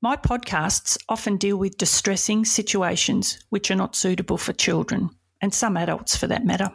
[0.00, 5.76] My podcasts often deal with distressing situations which are not suitable for children, and some
[5.76, 6.70] adults for that matter.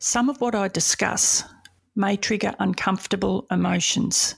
[0.00, 1.44] Some of what I discuss
[1.94, 4.34] may trigger uncomfortable emotions.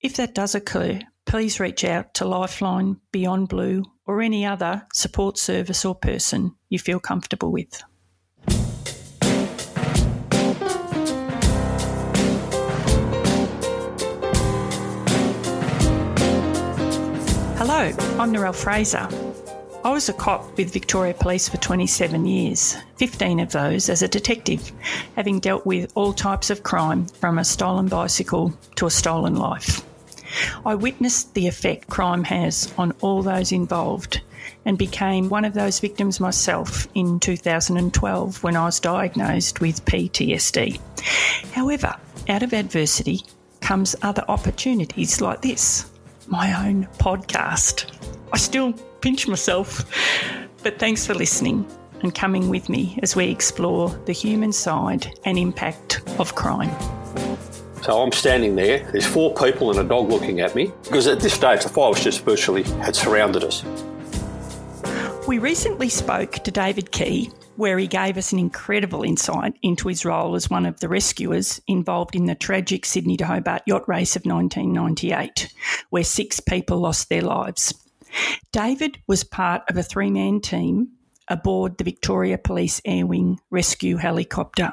[0.00, 5.36] If that does occur, please reach out to Lifeline, Beyond Blue, or any other support
[5.36, 7.82] service or person you feel comfortable with.
[17.64, 19.08] Hello, I'm Narelle Fraser.
[19.84, 24.08] I was a cop with Victoria Police for 27 years, 15 of those as a
[24.08, 24.72] detective,
[25.14, 29.80] having dealt with all types of crime from a stolen bicycle to a stolen life.
[30.66, 34.20] I witnessed the effect crime has on all those involved
[34.64, 40.80] and became one of those victims myself in 2012 when I was diagnosed with PTSD.
[41.52, 41.94] However,
[42.28, 43.20] out of adversity
[43.60, 45.91] comes other opportunities like this
[46.32, 47.92] my own podcast.
[48.32, 49.84] I still pinch myself,
[50.62, 51.66] but thanks for listening
[52.00, 56.70] and coming with me as we explore the human side and impact of crime.
[57.82, 61.20] So I'm standing there, there's four people and a dog looking at me, because at
[61.20, 63.62] this stage the fire was just virtually had surrounded us.
[65.28, 70.04] We recently spoke to David Key, where he gave us an incredible insight into his
[70.04, 74.16] role as one of the rescuers involved in the tragic Sydney to Hobart yacht race
[74.16, 75.52] of 1998,
[75.90, 77.74] where six people lost their lives.
[78.52, 80.88] David was part of a three man team
[81.28, 84.72] aboard the Victoria Police Air Wing rescue helicopter.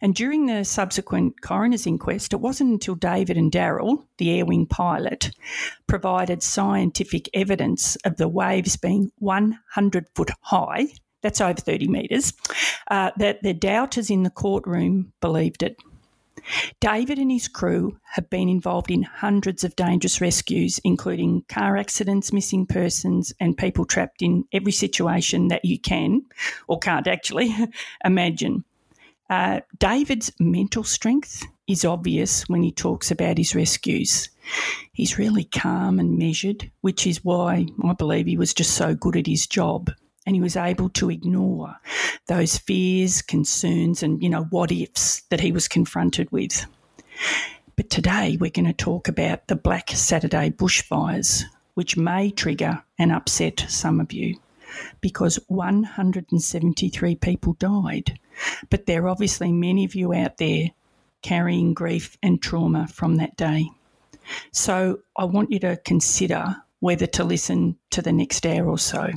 [0.00, 4.66] And during the subsequent coroner's inquest, it wasn't until David and Daryl, the Air Wing
[4.66, 5.30] pilot,
[5.86, 10.88] provided scientific evidence of the waves being 100 foot high
[11.22, 12.32] that's over 30 metres,
[12.90, 15.76] uh, that the doubters in the courtroom believed it.
[16.80, 22.32] David and his crew have been involved in hundreds of dangerous rescues, including car accidents,
[22.32, 26.22] missing persons, and people trapped in every situation that you can
[26.66, 27.54] or can't actually
[28.04, 28.64] imagine.
[29.28, 34.30] Uh, David's mental strength is obvious when he talks about his rescues.
[34.92, 39.16] He's really calm and measured, which is why I believe he was just so good
[39.16, 39.90] at his job
[40.28, 41.74] and he was able to ignore
[42.26, 46.66] those fears, concerns, and, you know, what ifs that he was confronted with.
[47.76, 53.10] But today we're going to talk about the Black Saturday bushfires, which may trigger and
[53.10, 54.38] upset some of you
[55.00, 58.20] because 173 people died.
[58.68, 60.72] But there are obviously many of you out there
[61.22, 63.70] carrying grief and trauma from that day.
[64.52, 69.10] So I want you to consider whether to listen to the next hour or so.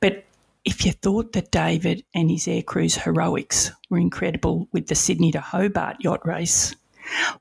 [0.00, 0.24] But
[0.64, 5.40] if you thought that David and his aircrew's heroics were incredible with the Sydney to
[5.40, 6.74] Hobart yacht race,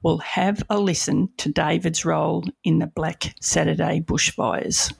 [0.03, 4.93] well, have a listen to David's role in the Black Saturday bushfires.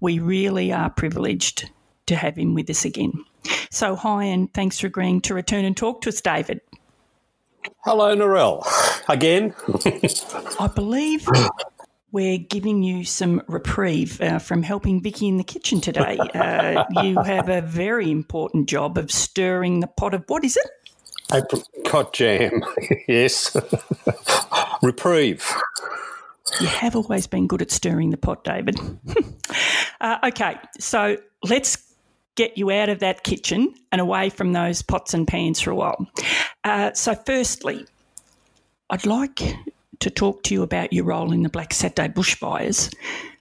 [0.00, 1.70] We really are privileged
[2.06, 3.24] to have him with us again.
[3.70, 6.60] So, hi, and thanks for agreeing to return and talk to us, David.
[7.84, 8.64] Hello, Narelle.
[9.08, 9.54] Again.
[10.58, 11.28] I believe
[12.12, 16.16] we're giving you some reprieve uh, from helping Vicky in the kitchen today.
[16.16, 20.70] Uh, you have a very important job of stirring the pot of what is it?
[21.32, 22.64] Apricot jam,
[23.08, 23.56] yes.
[24.82, 25.52] reprieve.
[26.60, 28.78] You have always been good at stirring the pot, David.
[30.00, 31.76] uh, okay, so let's
[32.36, 35.74] get you out of that kitchen and away from those pots and pans for a
[35.74, 36.06] while.
[36.62, 37.84] Uh, so, firstly,
[38.90, 39.42] I'd like
[40.00, 42.94] to talk to you about your role in the Black Saturday bushfires,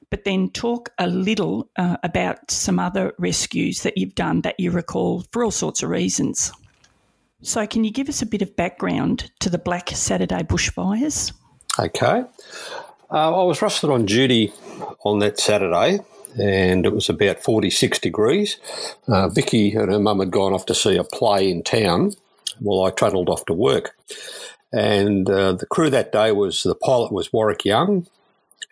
[0.10, 4.72] but then talk a little uh, about some other rescues that you've done that you
[4.72, 6.52] recall for all sorts of reasons.
[7.42, 11.34] So, can you give us a bit of background to the Black Saturday bushfires?
[11.78, 12.24] Okay.
[13.12, 14.52] Uh, I was rusted on duty
[15.04, 16.00] on that Saturday,
[16.42, 18.58] and it was about 46 degrees.
[19.08, 22.14] Uh, Vicky and her mum had gone off to see a play in town
[22.60, 23.96] while I trundled off to work.
[24.74, 28.08] And uh, the crew that day was the pilot was Warwick Young,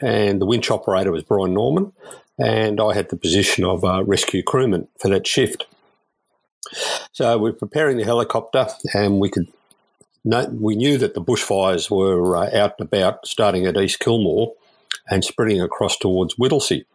[0.01, 1.93] and the winch operator was Brian Norman,
[2.37, 5.65] and I had the position of uh, rescue crewman for that shift.
[7.11, 9.47] So we are preparing the helicopter, and we could
[10.25, 14.53] we knew that the bushfires were uh, out and about, starting at East Kilmore
[15.09, 16.85] and spreading across towards Whittlesea.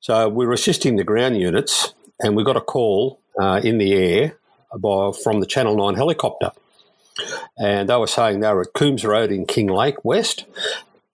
[0.00, 3.92] So we were assisting the ground units, and we got a call uh, in the
[3.92, 4.38] air
[4.78, 6.52] by, from the Channel 9 helicopter.
[7.58, 10.44] And they were saying they were at Coombs Road in Kinglake West,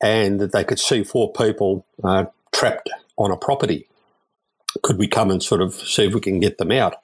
[0.03, 3.89] and that they could see four people uh, trapped on a property.
[4.83, 6.97] Could we come and sort of see if we can get them out?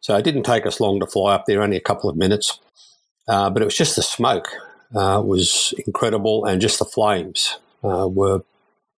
[0.00, 2.60] So it didn't take us long to fly up there, only a couple of minutes.
[3.28, 4.48] Uh, but it was just the smoke
[4.94, 8.42] uh, was incredible, and just the flames uh, were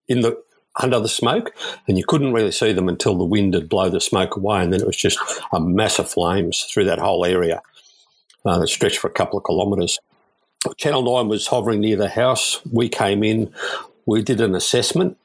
[0.07, 0.41] in the
[0.79, 1.55] under the smoke,
[1.87, 4.71] and you couldn't really see them until the wind had blown the smoke away, and
[4.71, 5.17] then it was just
[5.51, 7.61] a mass of flames through that whole area
[8.45, 9.99] uh, that stretched for a couple of kilometres.
[10.77, 12.59] Channel 9 was hovering near the house.
[12.71, 13.53] We came in,
[14.05, 15.17] we did an assessment,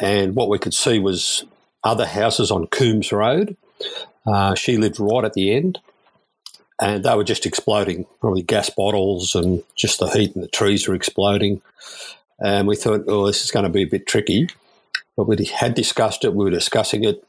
[0.00, 1.44] and what we could see was
[1.82, 3.56] other houses on Coombs Road.
[4.26, 5.78] Uh, she lived right at the end,
[6.80, 10.88] and they were just exploding, probably gas bottles, and just the heat and the trees
[10.88, 11.60] were exploding.
[12.40, 14.48] And we thought, oh, this is going to be a bit tricky.
[15.16, 17.24] But we had discussed it, we were discussing it,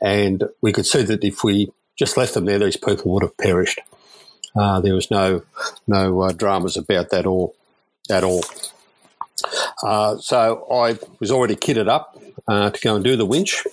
[0.00, 3.36] and we could see that if we just left them there, these people would have
[3.36, 3.80] perished.
[4.54, 5.42] Uh, there was no
[5.86, 7.54] no uh, dramas about that all
[8.10, 8.42] at all.
[9.82, 12.16] Uh, so I was already kitted up
[12.46, 13.66] uh, to go and do the winch.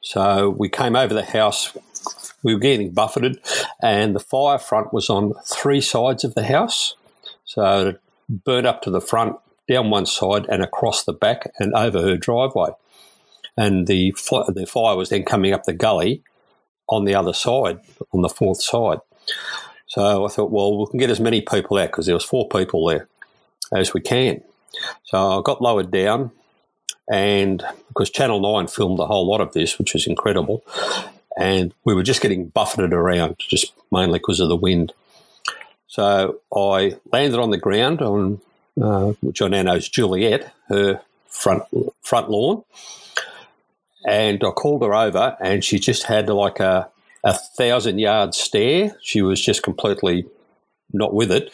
[0.00, 1.76] So we came over the house.
[2.42, 3.38] We were getting buffeted,
[3.82, 6.94] and the fire front was on three sides of the house.
[7.44, 9.36] So it burnt up to the front,
[9.68, 12.70] down one side, and across the back, and over her driveway.
[13.56, 14.12] And the
[14.48, 16.22] the fire was then coming up the gully
[16.88, 17.80] on the other side,
[18.12, 19.00] on the fourth side.
[19.90, 22.48] So I thought, well, we can get as many people out because there was four
[22.48, 23.08] people there
[23.72, 24.40] as we can.
[25.02, 26.30] So I got lowered down,
[27.10, 30.62] and because Channel 9 filmed a whole lot of this, which was incredible,
[31.36, 34.92] and we were just getting buffeted around, just mainly because of the wind.
[35.88, 38.40] So I landed on the ground on,
[38.80, 41.64] uh, which I now know is Juliet, her front
[42.00, 42.62] front lawn,
[44.06, 46.88] and I called her over, and she just had like a
[47.24, 48.96] a thousand yard stare.
[49.02, 50.26] She was just completely
[50.92, 51.52] not with it.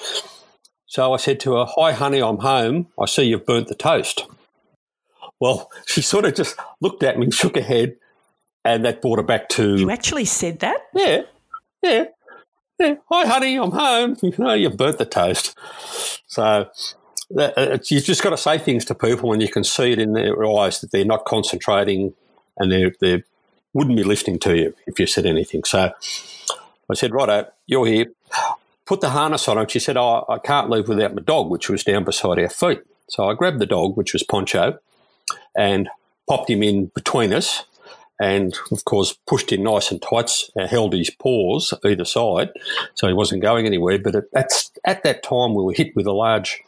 [0.86, 2.88] So I said to her, Hi, honey, I'm home.
[2.98, 4.26] I see you've burnt the toast.
[5.40, 7.96] Well, she sort of just looked at me, shook her head,
[8.64, 9.76] and that brought her back to.
[9.76, 10.78] You actually said that?
[10.94, 11.22] Yeah.
[11.82, 12.04] Yeah.
[12.78, 12.94] Yeah.
[13.10, 14.16] Hi, honey, I'm home.
[14.22, 15.56] You know, you've burnt the toast.
[16.26, 16.68] So
[17.38, 20.12] uh, you've just got to say things to people and you can see it in
[20.12, 22.14] their eyes that they're not concentrating
[22.58, 23.22] and they're, they
[23.76, 25.64] wouldn't be listening to you if you said anything.
[25.64, 25.92] So
[26.90, 28.06] I said, Righto, you're here
[28.86, 29.66] put the harness on him.
[29.68, 32.80] She said, Oh, I can't leave without my dog, which was down beside our feet.
[33.08, 34.78] So I grabbed the dog, which was Poncho,
[35.56, 35.88] and
[36.28, 37.64] popped him in between us.
[38.18, 42.50] And of course, pushed him nice and tight, uh, held his paws either side,
[42.94, 43.98] so he wasn't going anywhere.
[43.98, 44.50] But at,
[44.86, 46.62] at that time, we were hit with a large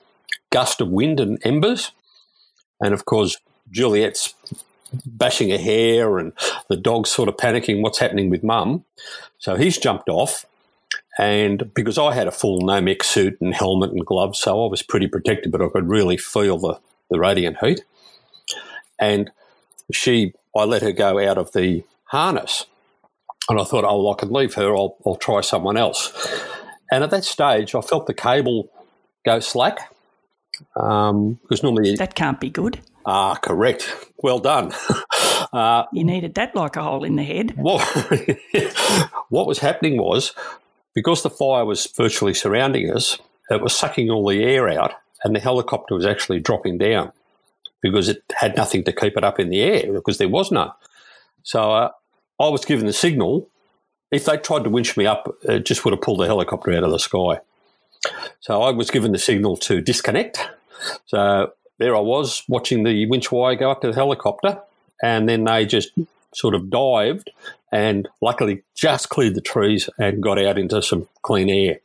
[0.50, 1.92] gust of wind and embers.
[2.83, 3.38] And of course,
[3.71, 4.35] Juliet's
[5.04, 6.33] bashing her hair, and
[6.68, 8.85] the dog's sort of panicking what's happening with mum.
[9.38, 10.47] So he's jumped off,
[11.18, 14.83] and because I had a full Nomex suit and helmet and gloves, so I was
[14.83, 16.78] pretty protected, but I could really feel the,
[17.11, 17.85] the radiant heat.
[19.00, 19.30] And
[19.92, 22.66] she, I let her go out of the harness.
[23.49, 26.12] And I thought, oh, well, I can leave her, I'll, I'll try someone else.
[26.90, 28.71] And at that stage, I felt the cable
[29.25, 29.92] go slack.
[30.76, 31.97] Um, because normally.
[31.97, 32.80] That can't be good.
[33.11, 33.91] Ah, correct.
[34.19, 34.71] Well done.
[35.55, 37.57] uh, you needed that like a hole in the head.
[37.57, 37.81] What,
[39.31, 40.35] what was happening was
[40.95, 44.93] because the fire was virtually surrounding us, it was sucking all the air out,
[45.25, 47.12] and the helicopter was actually dropping down
[47.81, 50.73] because it had nothing to keep it up in the air because there was none.
[51.45, 51.91] So uh,
[52.38, 53.49] I was given the signal.
[54.11, 56.85] If they tried to winch me up, it just would have pulled the helicopter out
[56.85, 57.41] of the sky.
[58.41, 60.47] So I was given the signal to disconnect.
[61.07, 64.61] So there I was watching the winch wire go up to the helicopter,
[65.02, 65.90] and then they just
[66.35, 67.30] sort of dived
[67.73, 71.80] and luckily just cleared the trees and got out into some clean air.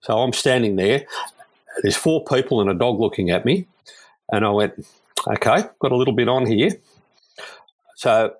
[0.00, 1.06] So I'm standing there.
[1.82, 3.66] There's four people and a dog looking at me.
[4.30, 4.86] And I went,
[5.26, 6.70] okay, got a little bit on here.
[7.96, 8.34] So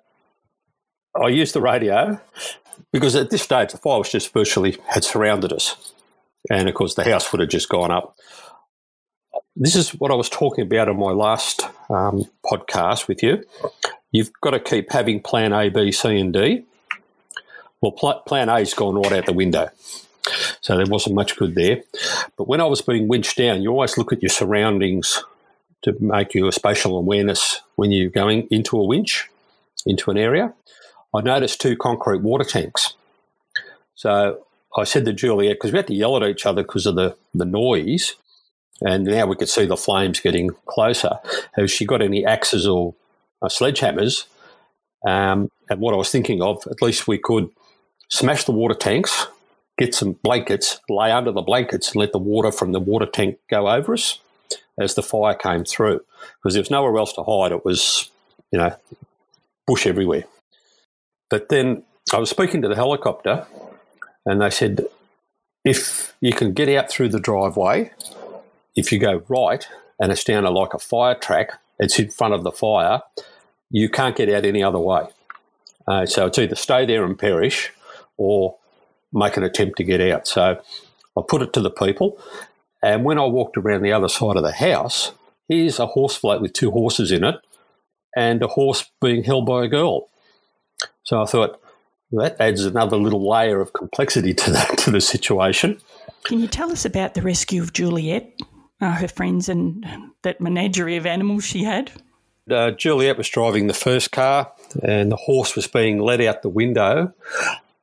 [1.19, 2.19] I used the radio
[2.91, 5.93] because at this stage the fire was just virtually had surrounded us,
[6.49, 8.15] and of course the house would have just gone up.
[9.55, 13.43] This is what I was talking about in my last um, podcast with you.
[14.11, 16.65] You've got to keep having plan A, B, C, and D.
[17.81, 19.69] Well, pl- plan A's gone right out the window.
[20.61, 21.83] So there wasn't much good there.
[22.37, 25.23] But when I was being winched down, you always look at your surroundings
[25.81, 29.29] to make you a spatial awareness when you're going into a winch,
[29.85, 30.53] into an area.
[31.15, 32.93] I noticed two concrete water tanks.
[33.95, 34.45] So
[34.77, 37.15] I said to Juliet, because we had to yell at each other because of the,
[37.33, 38.15] the noise,
[38.81, 41.19] and now we could see the flames getting closer.
[41.55, 42.95] Has she got any axes or
[43.41, 44.25] uh, sledgehammers?
[45.07, 47.49] Um, and what I was thinking of, at least we could
[48.09, 49.27] smash the water tanks,
[49.77, 53.37] get some blankets, lay under the blankets, and let the water from the water tank
[53.49, 54.19] go over us
[54.79, 56.01] as the fire came through.
[56.41, 57.51] Because there was nowhere else to hide.
[57.51, 58.09] It was,
[58.51, 58.75] you know,
[59.67, 60.23] bush everywhere.
[61.29, 61.83] But then
[62.13, 63.45] I was speaking to the helicopter,
[64.25, 64.85] and they said,
[65.63, 67.91] if you can get out through the driveway,
[68.75, 69.67] if you go right
[69.99, 73.01] and it's down a, like a fire track, it's in front of the fire,
[73.69, 75.07] you can't get out any other way.
[75.87, 77.71] Uh, so it's either stay there and perish
[78.17, 78.57] or
[79.11, 80.27] make an attempt to get out.
[80.27, 80.61] So
[81.17, 82.19] I put it to the people.
[82.83, 85.11] And when I walked around the other side of the house,
[85.47, 87.35] here's a horse float with two horses in it
[88.15, 90.09] and a horse being held by a girl.
[91.03, 91.59] So I thought
[92.11, 95.79] that adds another little layer of complexity to that to the situation.
[96.23, 98.39] Can you tell us about the rescue of Juliet,
[98.81, 99.85] uh, her friends, and
[100.21, 101.91] that menagerie of animals she had?
[102.49, 104.51] Uh, Juliet was driving the first car,
[104.83, 107.13] and the horse was being let out the window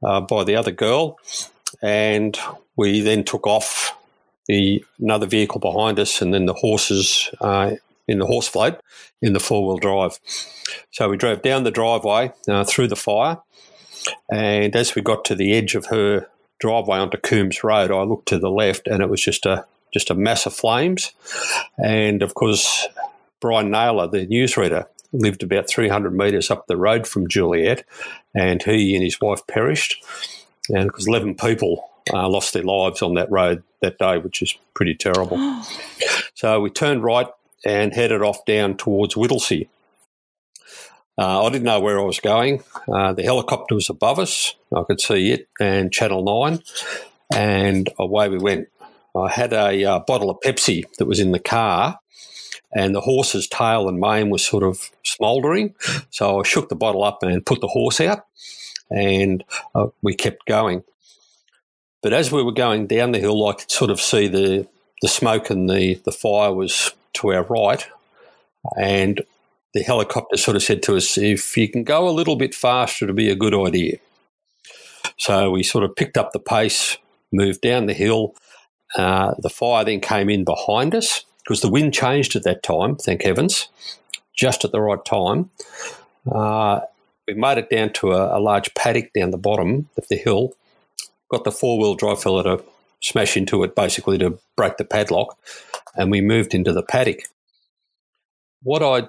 [0.02, 1.18] uh, by the other girl,
[1.82, 2.38] and
[2.76, 3.96] we then took off
[4.46, 7.72] the another vehicle behind us, and then the horses uh,
[8.08, 8.80] in the horse float
[9.22, 10.18] in the four wheel drive.
[10.90, 13.38] So we drove down the driveway uh, through the fire,
[14.32, 18.28] and as we got to the edge of her driveway onto Coombs Road, I looked
[18.28, 21.12] to the left, and it was just a just a mass of flames,
[21.82, 22.86] and of course.
[23.38, 27.84] Brian Naylor, the newsreader, lived about 300 metres up the road from Juliet,
[28.34, 30.04] and he and his wife perished.
[30.68, 34.56] And because 11 people uh, lost their lives on that road that day, which is
[34.74, 35.38] pretty terrible.
[36.34, 37.28] so we turned right
[37.64, 39.68] and headed off down towards Whittlesea.
[41.18, 42.62] Uh, I didn't know where I was going.
[42.92, 44.54] Uh, the helicopter was above us.
[44.74, 46.62] I could see it and Channel 9,
[47.34, 48.68] and away we went.
[49.16, 51.98] I had a uh, bottle of Pepsi that was in the car,
[52.74, 55.74] and the horse's tail and mane was sort of smouldering.
[56.10, 58.26] So I shook the bottle up and put the horse out,
[58.90, 59.44] and
[59.74, 60.84] uh, we kept going.
[62.02, 64.68] But as we were going down the hill, I could sort of see the,
[65.02, 67.84] the smoke and the, the fire was to our right.
[68.78, 69.22] And
[69.74, 73.06] the helicopter sort of said to us, if you can go a little bit faster,
[73.06, 73.98] it'd be a good idea.
[75.18, 76.96] So we sort of picked up the pace,
[77.32, 78.34] moved down the hill.
[78.96, 82.96] Uh, the fire then came in behind us because the wind changed at that time,
[82.96, 83.68] thank heavens,
[84.34, 85.50] just at the right time.
[86.30, 86.80] Uh,
[87.28, 90.54] we made it down to a, a, large paddock down the bottom of the hill,
[91.30, 92.64] got the four wheel drive fella to
[93.00, 95.38] smash into it basically to break the padlock,
[95.94, 97.20] and we moved into the paddock.
[98.62, 99.08] What I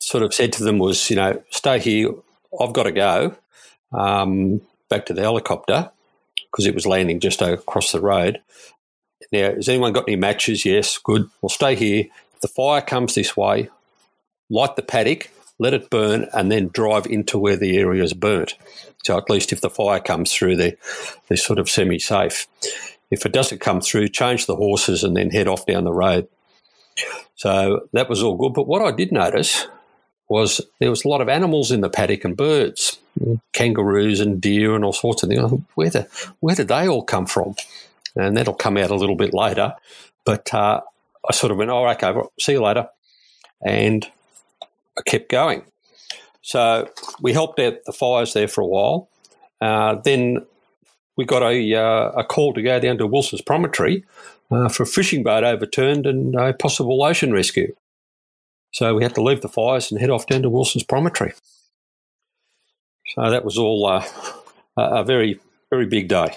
[0.00, 2.10] sort of said to them was, you know, stay here,
[2.60, 3.36] I've got to go
[3.92, 5.90] um, back to the helicopter
[6.50, 8.40] because it was landing just across the road.
[9.34, 10.64] Now, has anyone got any matches?
[10.64, 11.28] Yes, good.
[11.42, 12.04] We'll stay here.
[12.34, 13.68] If the fire comes this way,
[14.48, 18.54] light the paddock, let it burn, and then drive into where the area is burnt.
[19.02, 20.76] So at least if the fire comes through, they're,
[21.26, 22.46] they're sort of semi safe.
[23.10, 26.28] If it doesn't come through, change the horses and then head off down the road.
[27.34, 28.54] So that was all good.
[28.54, 29.66] But what I did notice
[30.28, 33.40] was there was a lot of animals in the paddock and birds, mm.
[33.52, 35.60] kangaroos and deer and all sorts of things.
[35.74, 36.02] Where, the,
[36.38, 37.56] where did they all come from?
[38.16, 39.74] And that'll come out a little bit later.
[40.24, 40.80] But uh,
[41.28, 42.88] I sort of went, oh, okay, well, see you later.
[43.64, 44.06] And
[44.98, 45.64] I kept going.
[46.42, 46.90] So
[47.20, 49.08] we helped out the fires there for a while.
[49.60, 50.44] Uh, then
[51.16, 54.04] we got a, uh, a call to go down to Wilson's Promontory
[54.50, 57.74] uh, for a fishing boat overturned and a possible ocean rescue.
[58.72, 61.32] So we had to leave the fires and head off down to Wilson's Promontory.
[63.14, 64.04] So that was all uh,
[64.76, 65.40] a very,
[65.70, 66.36] very big day.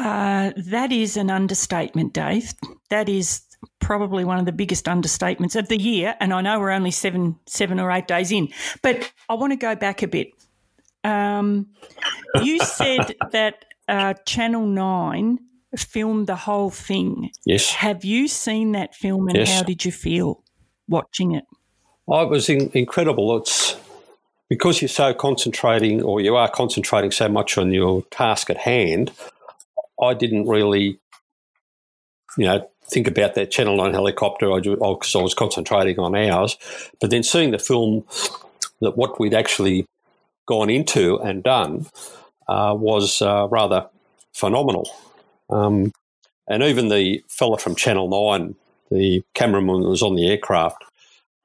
[0.00, 2.54] Uh, that is an understatement, Dave.
[2.88, 3.42] That is
[3.80, 6.14] probably one of the biggest understatements of the year.
[6.20, 8.48] And I know we're only seven, seven or eight days in,
[8.80, 10.28] but I want to go back a bit.
[11.04, 11.66] Um,
[12.42, 15.38] you said that uh, Channel Nine
[15.76, 17.30] filmed the whole thing.
[17.44, 17.70] Yes.
[17.70, 19.52] Have you seen that film, and yes.
[19.52, 20.42] how did you feel
[20.88, 21.44] watching it?
[22.08, 23.36] Oh, it was in- incredible.
[23.36, 23.76] It's
[24.48, 29.12] because you're so concentrating, or you are concentrating so much on your task at hand,
[30.00, 30.98] I didn't really,
[32.36, 36.56] you know, think about that Channel 9 helicopter because I was concentrating on ours.
[37.00, 38.04] But then seeing the film,
[38.80, 39.86] that what we'd actually
[40.46, 41.86] gone into and done
[42.48, 43.88] uh, was uh, rather
[44.32, 44.88] phenomenal.
[45.48, 45.92] Um,
[46.48, 48.56] and even the fella from Channel 9,
[48.90, 50.82] the cameraman that was on the aircraft,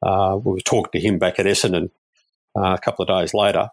[0.01, 1.91] uh, we were talking to him back at Essendon
[2.55, 3.69] uh, a couple of days later,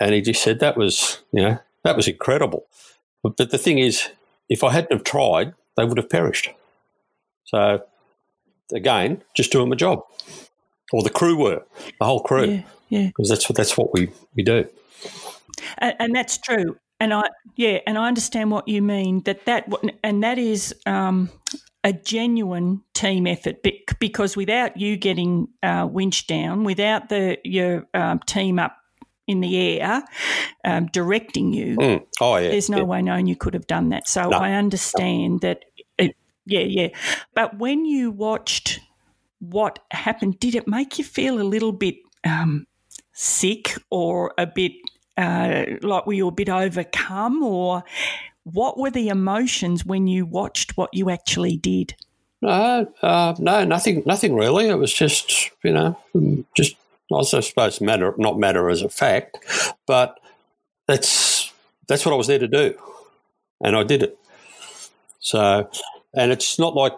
[0.00, 2.66] and he just said that was, you know, that was incredible.
[3.24, 4.10] But, but the thing is,
[4.50, 6.50] if I hadn't have tried, they would have perished.
[7.46, 7.82] So
[8.72, 10.04] again, just doing my job,
[10.92, 11.64] or the crew were,
[11.98, 13.06] the whole crew, Yeah, yeah.
[13.06, 14.68] because that's what that's what we we do.
[15.78, 16.76] And, and that's true.
[17.00, 17.24] And I,
[17.56, 19.22] yeah, and I understand what you mean.
[19.22, 21.30] That that and that is um,
[21.82, 23.56] a genuine team effort
[23.98, 28.76] because without you getting uh, winch down, without the your um, team up
[29.26, 30.02] in the air
[30.64, 32.06] um, directing you, Mm.
[32.20, 32.84] Oh yeah, there's no yeah.
[32.84, 34.08] way known you could have done that.
[34.08, 34.38] So No.
[34.38, 35.64] I understand that.
[35.98, 36.16] It,
[36.46, 36.88] yeah, yeah.
[37.34, 38.80] But when you watched
[39.38, 42.66] what happened, did it make you feel a little bit um,
[43.12, 44.72] sick or a bit
[45.16, 47.84] uh, like were you a bit overcome, or
[48.42, 51.94] what were the emotions when you watched what you actually did?
[52.42, 54.68] No, uh, no, nothing, nothing really.
[54.68, 55.96] It was just, you know,
[56.54, 56.76] just
[57.18, 59.38] I suppose matter, not matter as a fact,
[59.86, 60.18] but
[60.86, 61.52] that's
[61.88, 62.74] that's what I was there to do,
[63.60, 64.18] and I did it.
[65.20, 65.68] So,
[66.14, 66.92] and it's not like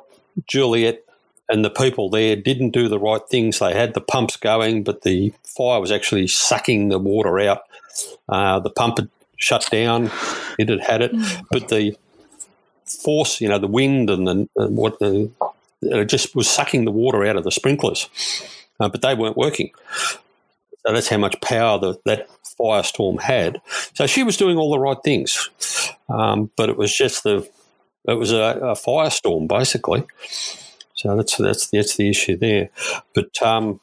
[0.46, 1.04] Juliet
[1.48, 3.58] and the people there didn't do the right things.
[3.58, 7.62] They had the pumps going, but the fire was actually sucking the water out.
[8.28, 10.10] Uh, the pump had shut down;
[10.58, 11.12] it had had it,
[11.50, 11.96] but the
[12.84, 15.30] force, you know, the wind and the and what the
[15.82, 18.08] it just was sucking the water out of the sprinklers,
[18.80, 19.70] uh, but they weren't working.
[20.86, 22.28] So that's how much power the, that
[22.58, 23.60] firestorm had.
[23.94, 25.48] So she was doing all the right things,
[26.08, 27.48] um, but it was just the
[28.08, 30.04] it was a, a firestorm basically.
[30.94, 32.70] So that's that's that's the issue there.
[33.14, 33.80] But um,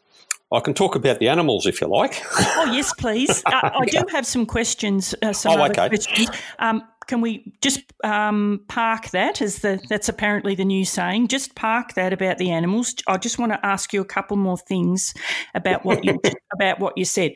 [0.51, 2.21] I can talk about the animals if you like.
[2.39, 3.43] Oh yes, please.
[3.45, 5.13] Uh, I do have some questions.
[5.21, 5.89] Uh, some Oh, okay.
[5.89, 6.29] questions.
[6.59, 11.27] Um, can we just um, park that as the that's apparently the new saying?
[11.27, 12.95] Just park that about the animals.
[13.07, 15.13] I just want to ask you a couple more things
[15.55, 16.19] about what you
[16.53, 17.33] about what you said.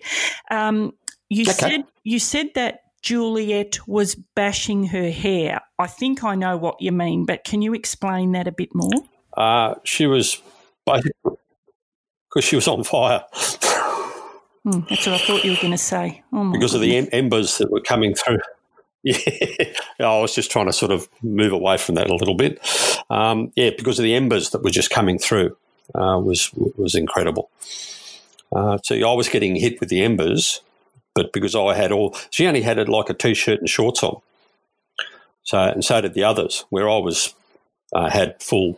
[0.50, 0.94] Um,
[1.30, 1.52] you Okay.
[1.52, 5.62] said you said that Juliet was bashing her hair.
[5.80, 9.04] I think I know what you mean, but can you explain that a bit more?
[9.36, 10.42] Uh, she was
[10.86, 13.24] because she was on fire.
[14.64, 16.24] Hmm, that's what I thought you were going to say.
[16.34, 18.40] Oh because of the em- embers that were coming through.
[20.00, 22.60] Yeah, I was just trying to sort of move away from that a little bit.
[23.10, 25.58] Um, yeah, because of the embers that were just coming through
[25.96, 27.50] uh, was was incredible.
[28.56, 30.62] Uh, so I was getting hit with the embers,
[31.16, 34.22] but because I had all, she only had it like a t-shirt and shorts on.
[35.44, 37.34] So and so did the others, where I was
[37.94, 38.78] uh, had full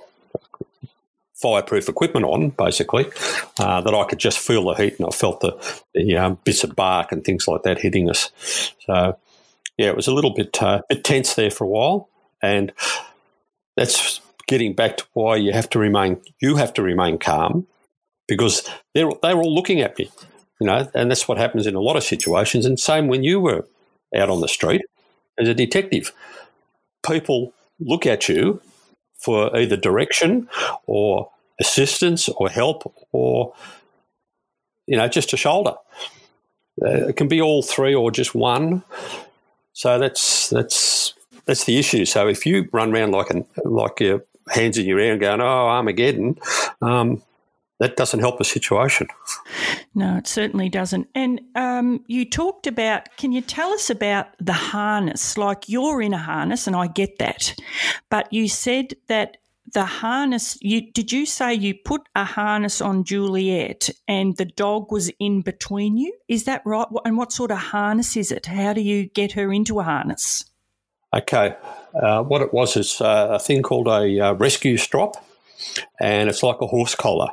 [1.42, 3.06] fireproof equipment on, basically,
[3.60, 5.58] uh, that I could just feel the heat and I felt the,
[5.94, 8.32] the um, bits of bark and things like that hitting us.
[8.86, 9.18] So,
[9.80, 12.10] yeah, it was a little bit, uh, bit tense there for a while.
[12.44, 12.74] And
[13.78, 17.66] that's getting back to why you have to remain, you have to remain calm
[18.28, 20.12] because they're, they're all looking at me,
[20.60, 22.66] you know, and that's what happens in a lot of situations.
[22.66, 23.66] And same when you were
[24.14, 24.82] out on the street
[25.40, 26.12] as a detective.
[27.08, 28.62] People look at you
[29.18, 30.50] for either direction
[30.88, 33.54] or assistance or help or
[34.88, 35.76] you know just a shoulder
[36.86, 38.84] uh, it can be all three or just one
[39.80, 41.14] so that's that's
[41.46, 45.00] that's the issue so if you run around like an like your hands in your
[45.00, 46.38] air and going oh armageddon
[46.82, 47.22] um,
[47.80, 49.08] that doesn't help the situation
[49.96, 51.08] No, it certainly doesn't.
[51.16, 55.38] And um, you talked about, can you tell us about the harness?
[55.38, 57.56] Like you're in a harness, and I get that.
[58.10, 59.38] But you said that
[59.74, 64.92] the harness, you did you say you put a harness on Juliet and the dog
[64.92, 66.14] was in between you?
[66.28, 66.88] Is that right?
[67.06, 68.46] And what sort of harness is it?
[68.46, 70.46] How do you get her into a harness?
[71.14, 71.56] Okay.
[71.94, 75.26] Uh, what it was is uh, a thing called a uh, rescue strop,
[76.00, 77.30] and it's like a horse collar.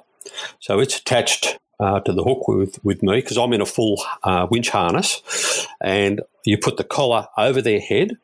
[0.60, 4.02] So it's attached uh, to the hook with, with me because I'm in a full
[4.22, 8.16] uh, winch harness, and you put the collar over their head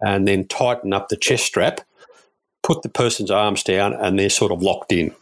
[0.00, 1.80] and then tighten up the chest strap,
[2.64, 5.14] put the person's arms down, and they're sort of locked in.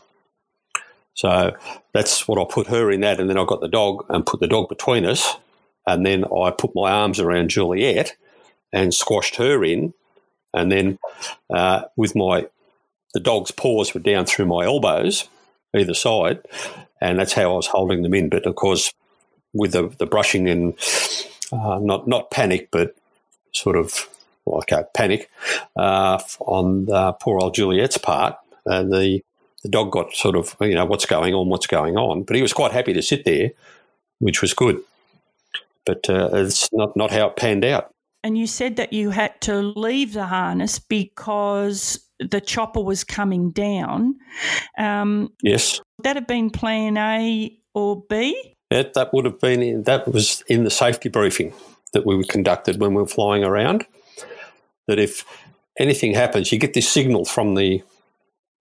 [1.14, 1.54] So
[1.92, 4.40] that's what I put her in that, and then I got the dog and put
[4.40, 5.36] the dog between us,
[5.86, 8.16] and then I put my arms around Juliet
[8.72, 9.92] and squashed her in,
[10.54, 10.98] and then
[11.50, 12.46] uh, with my
[13.12, 15.28] the dog's paws were down through my elbows
[15.76, 16.40] either side,
[17.00, 18.30] and that's how I was holding them in.
[18.30, 18.94] But of course,
[19.52, 20.78] with the, the brushing and
[21.52, 22.94] uh, not not panic, but
[23.52, 24.08] sort of
[24.46, 25.30] a panic
[25.76, 26.86] uh, on
[27.20, 28.36] poor old Juliet's part.
[28.64, 29.22] And the
[29.62, 32.42] the dog got sort of you know what's going on, what's going on, but he
[32.42, 33.50] was quite happy to sit there,
[34.18, 34.80] which was good.
[35.84, 37.92] But uh, it's not not how it panned out.
[38.24, 41.98] And you said that you had to leave the harness because
[42.30, 44.16] the chopper was coming down.
[44.78, 45.80] Um, yes.
[45.98, 48.54] Would that have been plan A or B?
[48.70, 51.52] That, that would have been in, that was in the safety briefing
[51.92, 53.84] that we were conducted when we were flying around.
[54.88, 55.24] That if
[55.78, 57.82] anything happens, you get this signal from the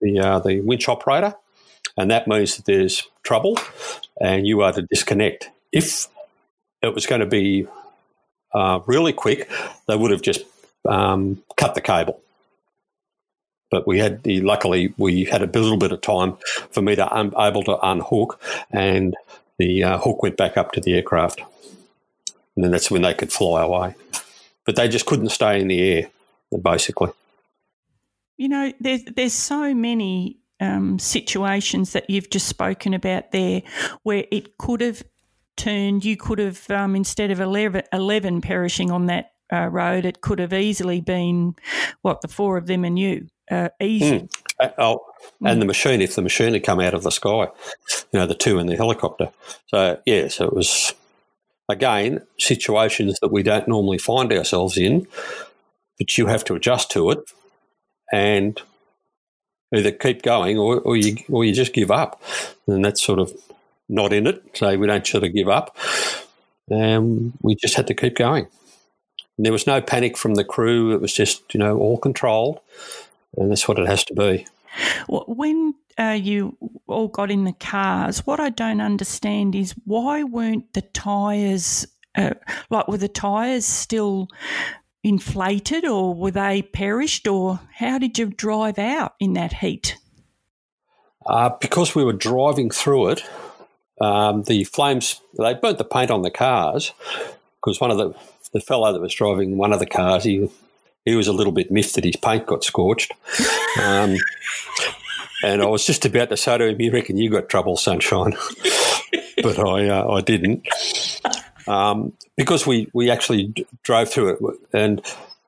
[0.00, 1.34] the uh, the winch operator,
[1.96, 3.58] and that means that there's trouble,
[4.20, 5.50] and you are to disconnect.
[5.72, 6.08] If
[6.82, 7.66] it was going to be
[8.54, 9.50] uh, really quick,
[9.86, 10.42] they would have just
[10.88, 12.20] um, cut the cable.
[13.70, 16.36] But we had the luckily we had a little bit of time
[16.70, 19.14] for me to um, able to unhook, and
[19.58, 21.40] the uh, hook went back up to the aircraft,
[22.54, 23.94] and then that's when they could fly away.
[24.64, 26.10] But they just couldn't stay in the air,
[26.62, 27.10] basically.
[28.36, 33.62] You know, there's there's so many um, situations that you've just spoken about there
[34.02, 35.02] where it could have
[35.56, 36.04] turned.
[36.04, 40.38] You could have um, instead of 11, 11, perishing on that uh, road, it could
[40.38, 41.54] have easily been
[42.02, 44.28] what the four of them and you uh, easy.
[44.60, 44.74] Mm.
[44.78, 45.04] Oh,
[45.44, 45.60] and mm.
[45.60, 47.48] the machine, if the machine had come out of the sky,
[48.12, 49.30] you know, the two in the helicopter.
[49.66, 50.94] So, yeah, so it was,
[51.68, 55.06] again, situations that we don't normally find ourselves in,
[55.98, 57.20] but you have to adjust to it
[58.12, 58.60] and
[59.74, 62.22] either keep going or, or, you, or you just give up.
[62.66, 63.32] And that's sort of
[63.88, 64.42] not in it.
[64.54, 65.76] So we don't sort of give up.
[66.70, 68.46] Um, we just had to keep going.
[69.38, 70.92] And there was no panic from the crew.
[70.92, 72.60] It was just, you know, all controlled
[73.36, 74.46] and that's what it has to be.
[75.08, 80.72] When uh, you all got in the cars, what I don't understand is why weren't
[80.72, 82.34] the tyres, uh,
[82.70, 84.28] like, were the tyres still
[85.04, 89.96] inflated or were they perished or how did you drive out in that heat?
[91.26, 93.22] Uh, because we were driving through it,
[94.00, 96.92] um, the flames, they burnt the paint on the cars
[97.56, 98.12] because one of the,
[98.52, 100.50] the fellow that was driving one of the cars, he
[101.04, 103.12] he was a little bit miffed that his paint got scorched.
[103.80, 104.16] Um,
[105.42, 108.32] and I was just about to say to him, "You reckon you got trouble, sunshine?"
[109.42, 110.66] but I uh, I didn't
[111.66, 115.00] um, because we we actually drove through it, and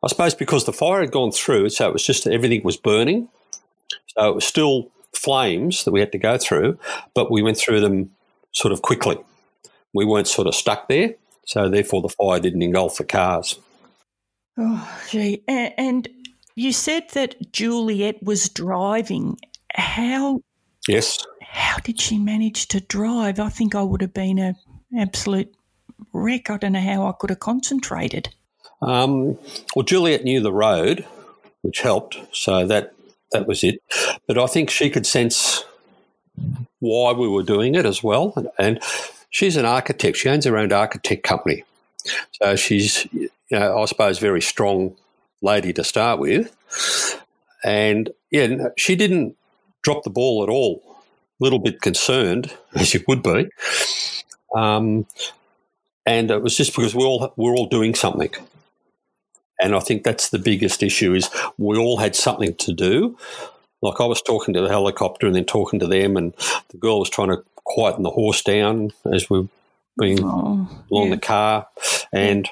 [0.03, 3.29] I suppose because the fire had gone through, so it was just everything was burning,
[4.09, 6.79] so it was still flames that we had to go through,
[7.15, 8.11] but we went through them
[8.53, 9.19] sort of quickly.
[9.93, 11.15] We weren't sort of stuck there,
[11.47, 13.59] so therefore the fire didn't engulf the cars.
[14.57, 15.43] Oh, gee.
[15.49, 16.09] And
[16.55, 19.39] you said that Juliet was driving.
[19.75, 20.41] How?
[20.89, 21.19] Yes.
[21.43, 23.41] How did she manage to drive?
[23.41, 24.57] I think I would have been an
[24.97, 25.55] absolute
[26.13, 26.51] wreck.
[26.51, 28.29] I don't know how I could have concentrated.
[28.83, 29.39] Um,
[29.75, 31.07] well, Juliet knew the road,
[31.63, 32.19] which helped.
[32.33, 32.95] So that
[33.33, 33.83] that was it.
[34.27, 35.65] But I think she could sense
[36.81, 38.53] why we were doing it as well.
[38.59, 38.81] And
[39.31, 40.19] she's an architect.
[40.19, 41.65] She owns her own architect company.
[42.33, 44.97] So she's you know, I suppose, very strong
[45.43, 46.55] lady to start with.
[47.63, 49.37] And yeah, she didn't
[49.85, 50.83] drop the ball at all.
[51.41, 53.49] A little bit concerned, as you would be.
[54.57, 55.07] Um,
[56.07, 58.31] and it was just because we all we're all doing something.
[59.61, 63.17] And I think that's the biggest issue is we all had something to do.
[63.83, 66.35] Like I was talking to the helicopter and then talking to them, and
[66.71, 69.49] the girl was trying to quieten the horse down as we were
[69.99, 71.15] being oh, along yeah.
[71.15, 71.67] the car,
[72.13, 72.49] and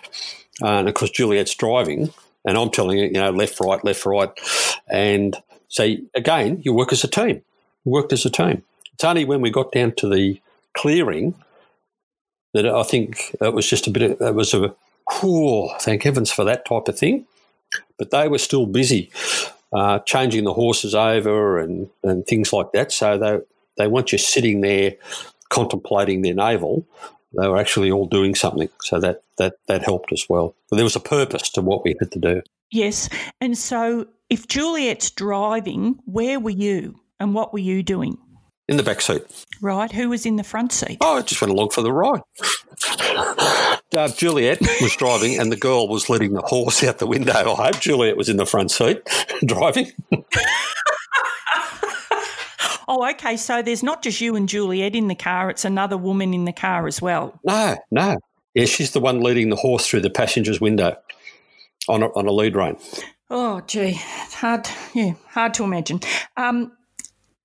[0.62, 2.12] uh, and of course, Juliet's driving,
[2.45, 4.31] and I'm telling her, you know, left, right, left, right.
[4.88, 5.37] And
[5.72, 7.42] so, again, you work as a team.
[7.85, 8.62] You worked as a team.
[8.92, 10.38] It's only when we got down to the
[10.76, 11.35] clearing
[12.52, 14.74] that I think it was just a bit of, it was a,
[15.11, 17.26] whew, thank heavens for that type of thing.
[17.96, 19.11] But they were still busy
[19.72, 22.92] uh, changing the horses over and, and things like that.
[22.92, 23.38] So they,
[23.78, 24.96] they weren't just sitting there
[25.48, 26.87] contemplating their navel
[27.38, 28.68] they were actually all doing something.
[28.82, 30.54] So that, that, that helped as well.
[30.68, 32.42] But there was a purpose to what we had to do.
[32.70, 33.08] Yes.
[33.40, 38.16] And so if Juliet's driving, where were you and what were you doing?
[38.66, 39.23] In the back seat.
[39.61, 39.92] Right.
[39.92, 40.97] Who was in the front seat?
[41.03, 42.23] Oh, I just went along for the ride.
[43.95, 47.33] uh, Juliet was driving and the girl was letting the horse out the window.
[47.35, 49.03] I hope Juliet was in the front seat
[49.45, 49.92] driving.
[52.88, 53.37] Oh, okay.
[53.37, 56.53] So there's not just you and Juliet in the car, it's another woman in the
[56.55, 57.38] car as well.
[57.45, 58.16] No, no.
[58.55, 60.97] Yeah, she's the one leading the horse through the passenger's window
[61.88, 62.77] on a, on a lead rein.
[63.35, 63.99] Oh, gee.
[64.35, 66.01] Hard, yeah, hard to imagine.
[66.37, 66.73] Um,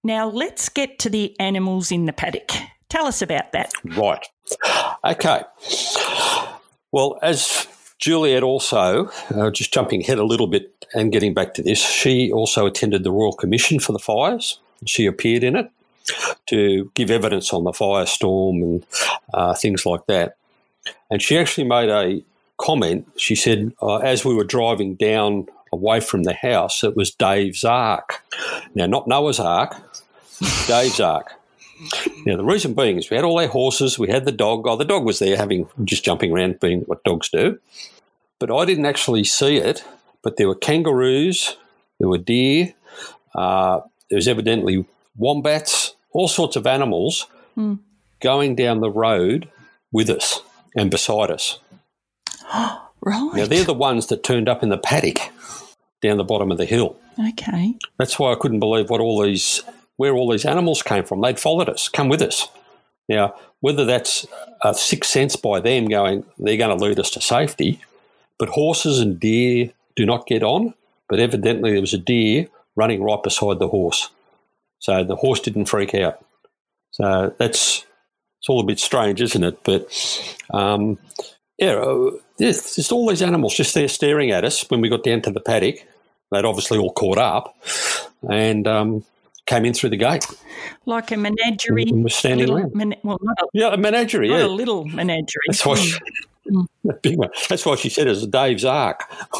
[0.04, 2.52] now let's get to the animals in the paddock.
[2.90, 3.72] Tell us about that.
[3.96, 4.26] Right.
[5.06, 5.44] Okay.
[6.92, 7.68] Well, as
[8.00, 12.34] Juliet also, uh, just jumping ahead a little bit and getting back to this, she
[12.34, 14.60] also attended the Royal Commission for the fires.
[14.86, 15.72] She appeared in it
[16.48, 18.86] to give evidence on the firestorm and
[19.34, 20.36] uh, things like that.
[21.10, 22.22] And she actually made a
[22.58, 23.08] comment.
[23.16, 27.64] She said, uh, as we were driving down away from the house, it was Dave's
[27.64, 28.24] Ark.
[28.76, 29.76] Now, not Noah's Ark,
[30.68, 31.32] Dave's Ark.
[32.26, 34.68] Now, the reason being is we had all our horses, we had the dog.
[34.68, 37.60] Oh, the dog was there having, just jumping around, being what dogs do.
[38.40, 39.84] But I didn't actually see it.
[40.24, 41.56] But there were kangaroos,
[42.00, 42.74] there were deer,
[43.36, 47.28] uh, there was evidently wombats, all sorts of animals
[47.58, 47.80] Mm.
[48.20, 49.50] going down the road
[49.92, 50.42] with us
[50.76, 51.60] and beside us.
[53.00, 53.32] Right.
[53.36, 55.20] Now, they're the ones that turned up in the paddock
[56.02, 56.96] down the bottom of the hill.
[57.30, 57.76] okay.
[57.98, 59.64] That's why I couldn't believe what all these,
[59.98, 61.22] where all these animals came from.
[61.22, 62.48] They'd followed us, come with us.
[63.10, 64.28] Now, whether that's
[64.64, 67.80] a sixth sense by them going, they're going to lead us to safety,
[68.38, 70.74] but horses and deer do not get on.
[71.10, 74.10] But evidently, there was a deer running right beside the horse.
[74.80, 76.24] So the horse didn't freak out.
[76.92, 77.86] So that's
[78.40, 79.64] it's all a bit strange, isn't it?
[79.64, 79.92] But
[80.54, 81.00] um,
[81.58, 85.04] yeah, uh, there's just all these animals just there staring at us when we got
[85.04, 85.76] down to the paddock.
[86.32, 87.58] They'd obviously all caught up
[88.30, 89.04] and um,
[89.46, 90.26] came in through the gate.
[90.86, 91.84] Like a menagerie.
[91.84, 92.76] And was standing little around.
[92.76, 94.28] men- well, not a, Yeah, a menagerie.
[94.30, 95.42] not Yeah, a little menagerie.
[95.48, 95.76] that's why.
[95.76, 95.98] She,
[96.90, 97.30] a big one.
[97.50, 99.04] That's why she said it was Dave's Ark.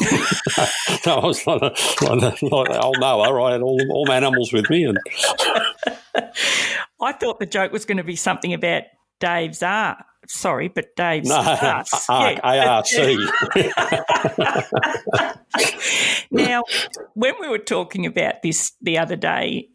[1.06, 3.42] no, I was like, like, like old Noah.
[3.44, 4.98] I had all, all my animals with me, and
[7.00, 8.82] I thought the joke was going to be something about
[9.20, 9.98] Dave's art.
[10.28, 11.36] Sorry, but Dave's no.
[11.36, 11.86] Ark,
[12.44, 12.44] Yeah.
[12.44, 12.86] ARC.
[16.30, 16.64] Now,
[17.14, 19.70] when we were talking about this the other day,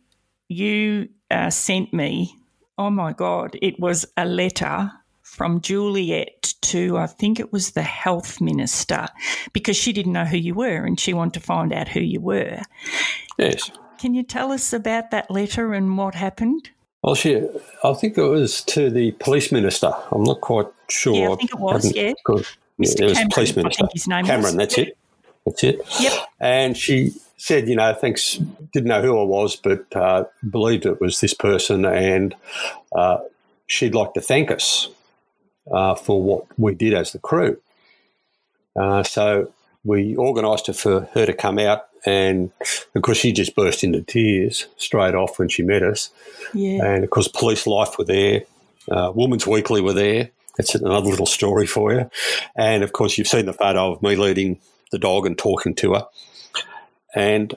[0.47, 2.37] you uh, sent me,
[2.77, 4.91] oh my God, it was a letter
[5.23, 9.07] from Juliet to, I think it was the health minister,
[9.53, 12.21] because she didn't know who you were and she wanted to find out who you
[12.21, 12.61] were.
[13.39, 13.71] yes.
[13.97, 16.69] Can you tell us about that letter and what happened?
[17.03, 17.35] Well, she,
[17.83, 19.91] I think it was to the police minister.
[20.11, 21.15] I'm not quite sure.
[21.15, 22.13] Yeah, I think it was, hadn't yeah.
[22.79, 23.01] Mr.
[23.01, 23.83] it was Cameron, police I minister.
[23.83, 24.29] think his name was.
[24.29, 24.87] Cameron, that's Yep.
[24.87, 24.97] it.
[25.45, 25.81] That's it.
[25.99, 26.13] Yep.
[26.39, 28.35] And she said, you know, thanks,
[28.71, 32.33] didn't know who I was, but uh, believed it was this person, and
[32.95, 33.17] uh,
[33.67, 34.87] she'd like to thank us
[35.71, 37.57] uh, for what we did as the crew.
[38.79, 39.51] Uh, so
[39.83, 42.51] we organised it for her to come out, and
[42.95, 46.09] of course, she just burst into tears straight off when she met us.
[46.53, 46.85] Yeah.
[46.85, 48.43] And of course, Police Life were there,
[48.91, 50.29] uh, Women's Weekly were there.
[50.57, 52.09] That's another little story for you.
[52.55, 54.59] And of course, you've seen the photo of me leading
[54.91, 56.05] the dog and talking to her.
[57.15, 57.55] And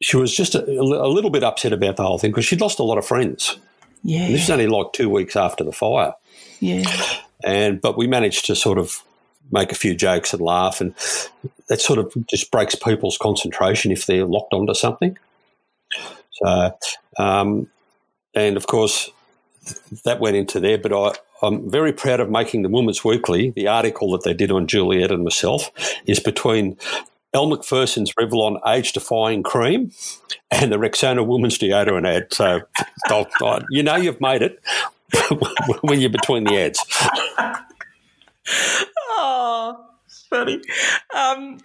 [0.00, 2.78] she was just a, a little bit upset about the whole thing because she'd lost
[2.78, 3.58] a lot of friends.
[4.02, 4.24] Yeah.
[4.24, 6.14] And this is only like two weeks after the fire.
[6.60, 6.84] Yeah.
[7.42, 9.02] And but we managed to sort of
[9.50, 10.94] make a few jokes and laugh, and
[11.68, 15.16] that sort of just breaks people's concentration if they're locked onto something.
[16.32, 16.78] So,
[17.18, 17.68] um,
[18.34, 19.10] and of course,
[20.04, 20.78] that went into there.
[20.78, 23.50] But I, I'm very proud of making the Women's Weekly.
[23.50, 25.70] The article that they did on Juliet and myself
[26.06, 26.76] is between
[27.34, 29.92] Elle Macpherson's Revlon Age Defying Cream
[30.50, 32.32] and the Rexona Women's Deodorant ad.
[32.32, 32.62] So,
[33.70, 34.60] you know you've made it
[35.82, 36.84] when you're between the ads.
[40.36, 40.60] Funny.
[41.14, 41.58] Um,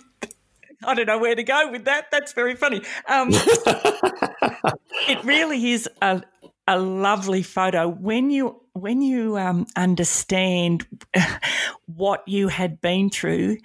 [0.85, 2.09] I don't know where to go with that.
[2.09, 2.81] That's very funny.
[3.05, 3.29] Um,
[5.09, 6.23] it really is a
[6.67, 10.87] a lovely photo when you when you um, understand
[11.85, 13.57] what you had been through,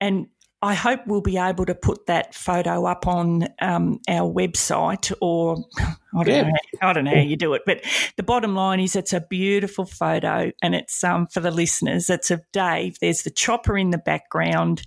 [0.00, 0.28] and
[0.62, 5.56] I hope we'll be able to put that photo up on um, our website or
[6.14, 6.42] I don't Yeah.
[6.42, 6.52] know.
[6.80, 7.82] I don't know how you do it, but
[8.16, 12.08] the bottom line is it's a beautiful photo, and it's um, for the listeners.
[12.08, 12.96] It's of Dave.
[13.00, 14.82] There's the chopper in the background.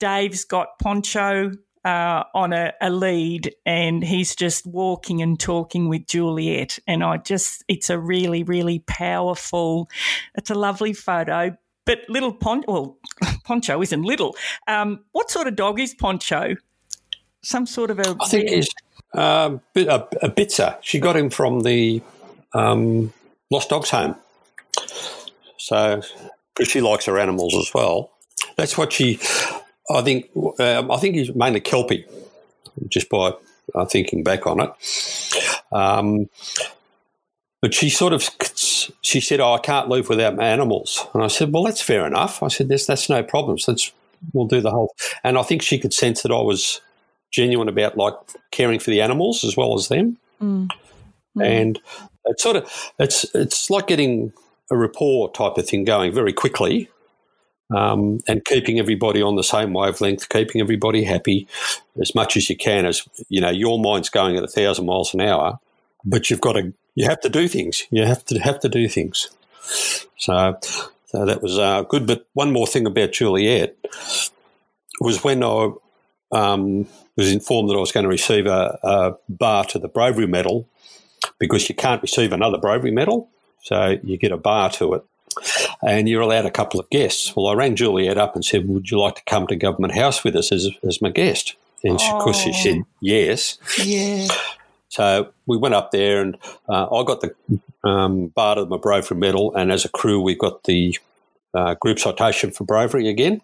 [0.00, 1.52] Dave's got poncho
[1.84, 6.78] uh, on a, a lead, and he's just walking and talking with Juliet.
[6.86, 9.88] And I just, it's a really, really powerful.
[10.34, 11.56] It's a lovely photo.
[11.86, 12.98] But little Poncho, well,
[13.44, 14.36] Poncho isn't little.
[14.66, 16.56] Um, what sort of dog is Poncho?
[17.42, 18.16] Some sort of a.
[18.20, 18.68] I think he's
[19.12, 20.78] um, bit- a, a Bitzer.
[20.80, 22.02] She got him from the
[22.54, 23.12] um,
[23.50, 24.16] Lost Dogs Home.
[25.58, 26.02] So,
[26.54, 28.10] because she likes her animals as well.
[28.56, 29.18] That's what she.
[29.90, 30.30] I think.
[30.58, 32.06] Um, I think he's mainly Kelpie.
[32.88, 33.32] Just by
[33.74, 34.70] uh, thinking back on it.
[35.70, 36.28] Um,
[37.64, 38.28] but she sort of
[39.00, 42.06] she said, "Oh, I can't live without my animals." And I said, "Well, that's fair
[42.06, 43.66] enough." I said, "There's that's no problems.
[43.66, 43.90] Let's
[44.34, 46.82] we'll do the whole." And I think she could sense that I was
[47.32, 48.12] genuine about like
[48.50, 50.18] caring for the animals as well as them.
[50.42, 50.68] Mm.
[51.40, 51.80] And
[52.26, 54.34] it's sort of it's it's like getting
[54.70, 56.90] a rapport type of thing going very quickly,
[57.74, 61.48] um, and keeping everybody on the same wavelength, keeping everybody happy
[61.98, 62.84] as much as you can.
[62.84, 65.58] As you know, your mind's going at a thousand miles an hour,
[66.04, 67.84] but you've got to you have to do things.
[67.90, 69.30] You have to have to do things.
[70.16, 70.58] So,
[71.06, 72.06] so that was uh, good.
[72.06, 73.76] But one more thing about Juliet
[75.00, 75.72] was when I
[76.32, 80.26] um, was informed that I was going to receive a, a bar to the bravery
[80.26, 80.68] medal
[81.38, 83.28] because you can't receive another bravery medal,
[83.62, 85.04] so you get a bar to it
[85.82, 87.34] and you're allowed a couple of guests.
[87.34, 90.24] Well, I rang Juliet up and said, Would you like to come to Government House
[90.24, 91.56] with us as, as my guest?
[91.82, 93.58] And of course, she said yes.
[93.82, 94.28] Yeah.
[94.94, 96.36] So we went up there, and
[96.68, 97.34] uh, I got the
[97.82, 100.96] um, bar of my bravery medal, and as a crew, we got the
[101.52, 103.42] uh, group citation for bravery again.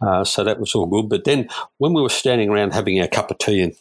[0.00, 1.08] Uh, so that was all good.
[1.08, 1.48] But then
[1.78, 3.76] when we were standing around having our cup of tea and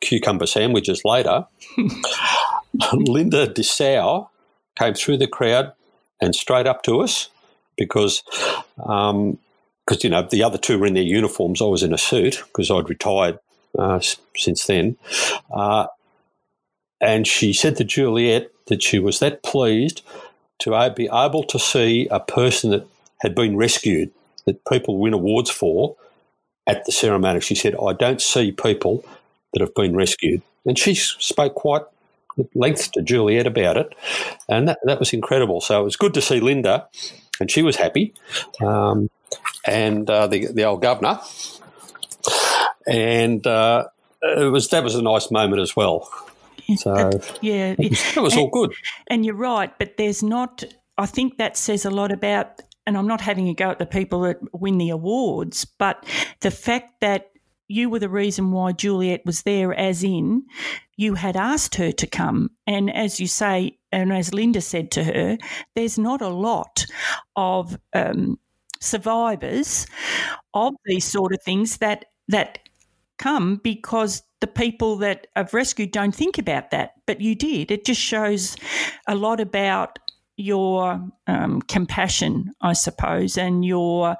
[0.00, 1.46] cucumber sandwiches later,
[2.94, 4.30] Linda Dessau
[4.78, 5.74] came through the crowd
[6.22, 7.28] and straight up to us
[7.76, 8.22] because
[8.82, 9.38] um,
[9.86, 11.60] cause, you know the other two were in their uniforms.
[11.60, 13.38] I was in a suit because I'd retired
[13.78, 14.00] uh,
[14.34, 14.96] since then.
[15.52, 15.86] Uh,
[17.00, 20.02] and she said to Juliet that she was that pleased
[20.60, 22.86] to be able to see a person that
[23.20, 24.10] had been rescued,
[24.46, 25.96] that people win awards for
[26.66, 27.40] at the ceremony.
[27.40, 29.04] She said, I don't see people
[29.52, 30.42] that have been rescued.
[30.64, 31.82] And she spoke quite
[32.38, 33.94] at length to Juliet about it,
[34.48, 35.60] and that, that was incredible.
[35.60, 36.88] So it was good to see Linda,
[37.40, 38.14] and she was happy,
[38.60, 39.08] um,
[39.66, 41.20] and uh, the the old governor,
[42.88, 43.84] and uh,
[44.22, 46.10] it was that was a nice moment as well.
[46.76, 48.74] So yeah, it was, it was all good.
[49.08, 50.64] And you're right, but there's not.
[50.96, 52.60] I think that says a lot about.
[52.86, 56.04] And I'm not having a go at the people that win the awards, but
[56.40, 57.30] the fact that
[57.66, 60.44] you were the reason why Juliet was there, as in
[60.96, 62.50] you had asked her to come.
[62.66, 65.38] And as you say, and as Linda said to her,
[65.74, 66.84] there's not a lot
[67.36, 68.38] of um,
[68.80, 69.86] survivors
[70.52, 72.58] of these sort of things that that
[73.18, 77.70] come because the people that I've rescued don't think about that, but you did.
[77.70, 78.56] It just shows
[79.08, 79.98] a lot about
[80.36, 84.16] your um, compassion, I suppose, and your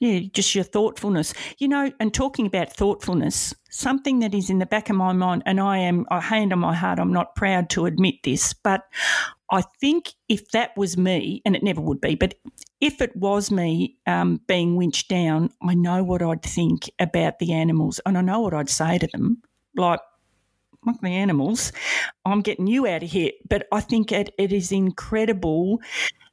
[0.00, 1.32] yeah, just your thoughtfulness.
[1.56, 5.44] You know, and talking about thoughtfulness, something that is in the back of my mind,
[5.46, 8.82] and I am, I hand on my heart, I'm not proud to admit this, but
[9.50, 12.34] I think if that was me, and it never would be, but
[12.82, 17.54] if it was me um, being winched down, I know what I'd think about the
[17.54, 19.40] animals, and I know what I'd say to them,
[19.76, 20.00] like
[20.86, 21.72] like the animals,
[22.24, 23.30] I'm getting you out of here.
[23.48, 25.80] But I think it, it is incredible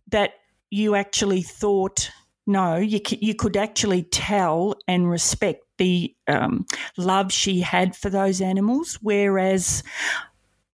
[0.09, 0.33] that
[0.69, 2.11] you actually thought,
[2.47, 6.65] no, you, you could actually tell and respect the um,
[6.97, 9.83] love she had for those animals, whereas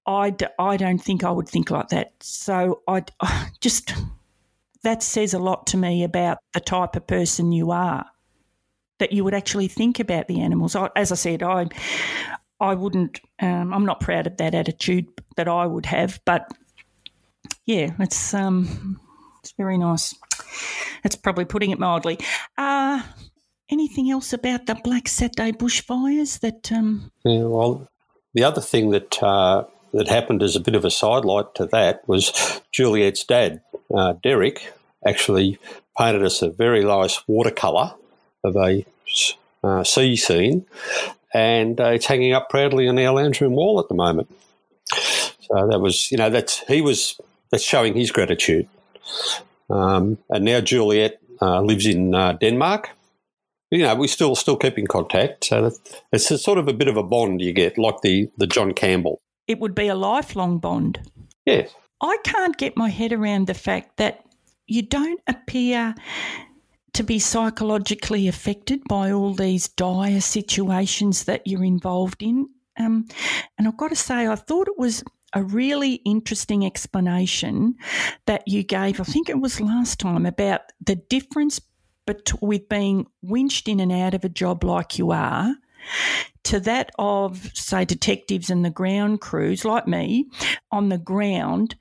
[0.05, 2.13] I don't think I would think like that.
[2.21, 3.03] So I
[3.61, 3.93] just,
[4.83, 8.05] that says a lot to me about the type of person you are
[8.99, 10.75] that you would actually think about the animals.
[10.75, 11.67] I, as I said, I
[12.59, 13.19] I wouldn't.
[13.39, 16.51] Um, I'm not proud of that attitude that I would have, but
[17.65, 18.99] yeah, it's um,
[19.41, 20.15] it's very nice.
[21.03, 22.19] It's probably putting it mildly.
[22.57, 23.03] Uh,
[23.69, 26.71] anything else about the Black Saturday bushfires that?
[26.71, 27.11] Um...
[27.23, 27.87] Yeah, well,
[28.33, 32.07] the other thing that uh, that happened as a bit of a sidelight to that
[32.07, 33.61] was Juliet's dad,
[33.93, 34.73] uh, Derek,
[35.05, 35.59] actually
[35.97, 37.93] painted us a very nice watercolour
[38.43, 38.85] of a
[39.63, 40.65] uh, sea scene
[41.37, 44.27] and uh, it's hanging up proudly on our lounge room wall at the moment.
[44.87, 47.21] So that was, you know, that's he was
[47.51, 48.67] that's showing his gratitude.
[49.69, 52.89] Um, and now Juliet uh, lives in uh, Denmark.
[53.69, 55.45] You know, we still still keep in contact.
[55.45, 55.71] So
[56.11, 58.73] it's a sort of a bit of a bond you get, like the the John
[58.73, 59.19] Campbell.
[59.47, 60.99] It would be a lifelong bond.
[61.45, 61.75] Yes.
[62.01, 64.25] I can't get my head around the fact that
[64.65, 65.95] you don't appear
[66.97, 72.49] to be psychologically affected by all these dire situations that you're involved in.
[72.79, 73.07] Um,
[73.55, 77.75] and I've got to say, I thought it was a really interesting explanation
[78.25, 81.61] that you gave, I think it was last time, about the difference
[82.07, 85.53] bet- with being winched in and out of a job like you are
[86.45, 90.25] to that of, say, detectives and the ground crews like me
[90.71, 91.75] on the ground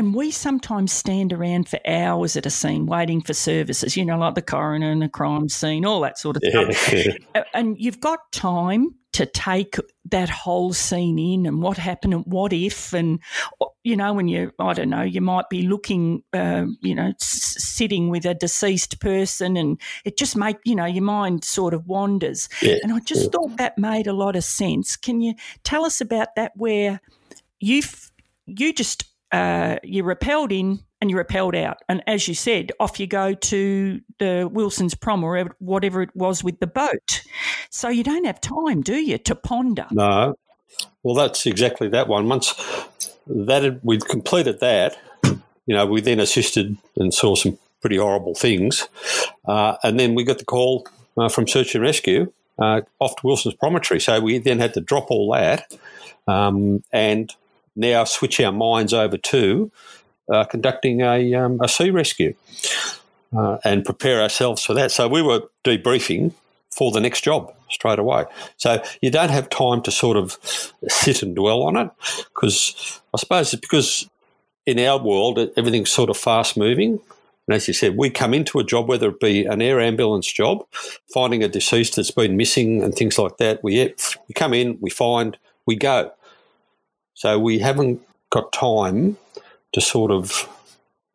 [0.00, 4.16] and we sometimes stand around for hours at a scene waiting for services, you know,
[4.16, 7.44] like the coroner and the crime scene, all that sort of stuff.
[7.52, 9.76] and you've got time to take
[10.06, 13.20] that whole scene in and what happened and what if and
[13.82, 17.56] you know when you i don't know you might be looking uh, you know s-
[17.58, 21.88] sitting with a deceased person and it just make you know your mind sort of
[21.88, 22.76] wanders yeah.
[22.84, 23.30] and i just yeah.
[23.30, 25.34] thought that made a lot of sense can you
[25.64, 27.00] tell us about that where
[27.58, 27.82] you
[28.46, 31.78] you just uh, you repelled in and you repelled out.
[31.88, 36.44] And as you said, off you go to the Wilson's prom or whatever it was
[36.44, 37.22] with the boat.
[37.70, 39.86] So you don't have time, do you, to ponder?
[39.90, 40.36] No.
[41.02, 42.28] Well, that's exactly that one.
[42.28, 42.54] Once
[43.26, 48.88] that we'd completed that, you know, we then assisted and saw some pretty horrible things.
[49.46, 53.26] Uh, and then we got the call uh, from search and rescue uh, off to
[53.26, 54.00] Wilson's Promontory.
[54.00, 55.72] So we then had to drop all that
[56.26, 57.34] um, and
[57.80, 59.70] now switch our minds over to
[60.30, 62.34] uh, conducting a, um, a sea rescue
[63.36, 64.92] uh, and prepare ourselves for that.
[64.92, 66.32] So we were debriefing
[66.70, 68.24] for the next job straight away.
[68.56, 70.38] So you don't have time to sort of
[70.88, 71.90] sit and dwell on it
[72.34, 74.08] because I suppose it's because
[74.66, 77.00] in our world everything's sort of fast moving.
[77.46, 80.30] And as you said, we come into a job, whether it be an air ambulance
[80.30, 80.64] job,
[81.12, 83.64] finding a deceased that's been missing and things like that.
[83.64, 83.92] We,
[84.28, 86.12] we come in, we find, we go.
[87.20, 88.00] So we haven't
[88.30, 89.18] got time
[89.74, 90.48] to sort of,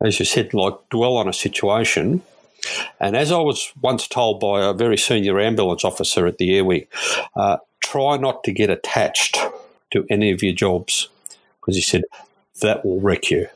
[0.00, 2.22] as you said, like dwell on a situation.
[3.00, 6.86] And as I was once told by a very senior ambulance officer at the Airwing,
[7.34, 9.36] uh, try not to get attached
[9.90, 11.08] to any of your jobs
[11.60, 12.04] because he said
[12.60, 13.48] that will wreck you.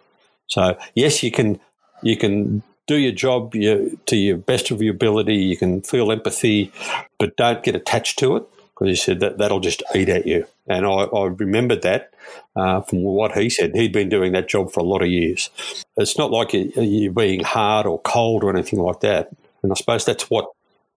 [0.48, 1.60] So yes, you can
[2.02, 5.36] you can do your job you, to your best of your ability.
[5.36, 6.72] You can feel empathy,
[7.16, 8.44] but don't get attached to it
[8.80, 10.46] because he said that that'll just eat at you.
[10.66, 12.14] And I, I remembered that
[12.56, 13.74] uh, from what he said.
[13.74, 15.50] He'd been doing that job for a lot of years.
[15.98, 19.30] It's not like you, are being hard or cold or anything like that.
[19.62, 20.46] And I suppose that's what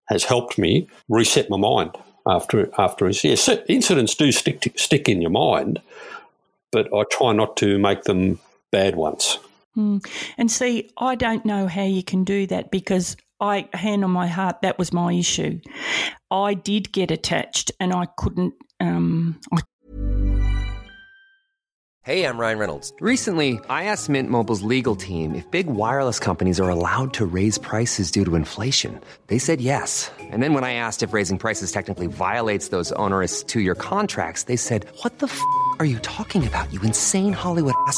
[0.07, 1.91] has helped me reset my mind
[2.25, 5.81] after after yes, incidents do stick to, stick in your mind,
[6.71, 8.39] but I try not to make them
[8.71, 9.39] bad ones.
[9.75, 10.05] Mm.
[10.37, 14.27] And see, I don't know how you can do that because I, hand on my
[14.27, 15.59] heart, that was my issue.
[16.31, 18.53] I did get attached and I couldn't.
[18.79, 19.59] Um, I
[22.05, 22.91] Hey, I'm Ryan Reynolds.
[22.99, 27.57] Recently, I asked Mint Mobile's legal team if big wireless companies are allowed to raise
[27.57, 28.99] prices due to inflation.
[29.27, 30.11] They said yes.
[30.19, 34.43] And then when I asked if raising prices technically violates those onerous two year contracts,
[34.43, 35.39] they said, What the f
[35.79, 37.97] are you talking about, you insane Hollywood ass?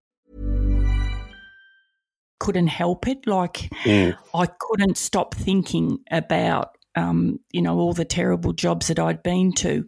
[2.41, 3.27] Couldn't help it.
[3.27, 4.17] Like mm.
[4.33, 9.53] I couldn't stop thinking about um, you know, all the terrible jobs that I'd been
[9.53, 9.87] to.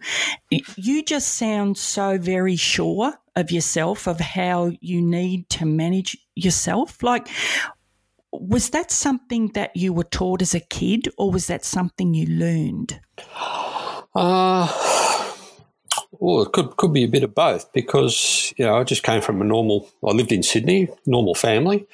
[0.78, 7.04] You just sound so very sure of yourself, of how you need to manage yourself.
[7.04, 7.28] Like,
[8.32, 12.28] was that something that you were taught as a kid, or was that something you
[12.28, 13.01] learned?
[14.16, 14.72] Uh,
[16.12, 19.22] well, it could could be a bit of both because you know I just came
[19.22, 19.89] from a normal.
[20.08, 21.86] I lived in Sydney, normal family.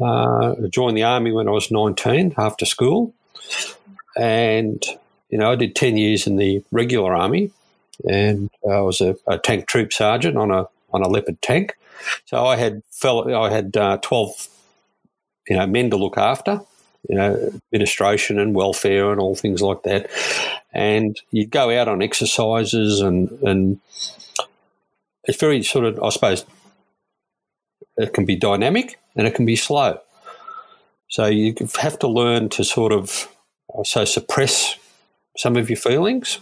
[0.00, 3.12] Uh, joined the army when I was 19 after school.
[4.16, 4.82] And,
[5.28, 7.50] you know, I did 10 years in the regular army
[8.08, 11.76] and I was a, a tank troop sergeant on a, on a Leopard tank.
[12.24, 14.48] So I had fellow, I had uh, 12,
[15.48, 16.60] you know, men to look after,
[17.08, 20.10] you know, administration and welfare and all things like that.
[20.72, 23.80] And you'd go out on exercises and, and
[25.24, 26.44] it's very sort of, I suppose,
[27.96, 30.00] it can be dynamic and it can be slow.
[31.08, 33.28] So you have to learn to sort of,
[33.84, 34.76] so suppress
[35.36, 36.38] some of your feelings.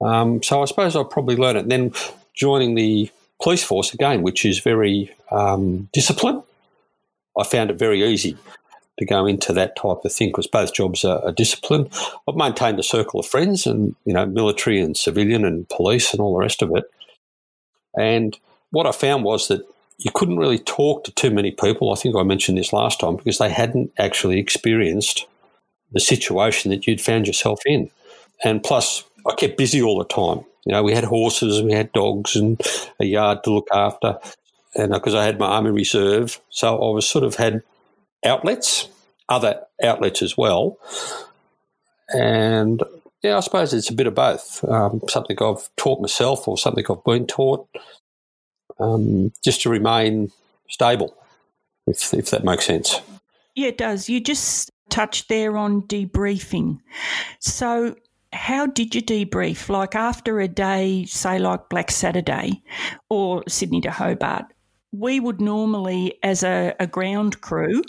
[0.00, 1.60] Um, so I suppose I'll probably learn it.
[1.60, 1.92] And then
[2.34, 3.10] joining the
[3.42, 6.42] police force again, which is very um, disciplined,
[7.38, 8.36] I found it very easy
[8.98, 11.88] to go into that type of thing because both jobs are, are disciplined.
[12.28, 16.20] I've maintained a circle of friends and, you know, military and civilian and police and
[16.20, 16.84] all the rest of it.
[17.98, 18.38] And
[18.70, 19.66] what I found was that
[19.98, 21.92] you couldn't really talk to too many people.
[21.92, 25.26] I think I mentioned this last time because they hadn't actually experienced
[25.92, 27.90] the situation that you'd found yourself in.
[28.42, 30.44] And plus, I kept busy all the time.
[30.66, 32.60] You know, we had horses, we had dogs, and
[32.98, 34.18] a yard to look after.
[34.74, 37.62] And because I had my army reserve, so I was sort of had
[38.24, 38.88] outlets,
[39.28, 40.78] other outlets as well.
[42.08, 42.82] And
[43.22, 44.64] yeah, I suppose it's a bit of both.
[44.64, 47.68] Um, something I've taught myself or something I've been taught,
[48.78, 50.30] um, just to remain
[50.68, 51.14] stable,
[51.86, 53.00] if, if that makes sense.
[53.54, 54.08] Yeah, it does.
[54.08, 56.78] You just touched there on debriefing.
[57.38, 57.94] So,
[58.32, 59.68] how did you debrief?
[59.68, 62.62] Like after a day, say like Black Saturday
[63.08, 64.46] or Sydney to Hobart,
[64.92, 67.82] we would normally, as a, a ground crew,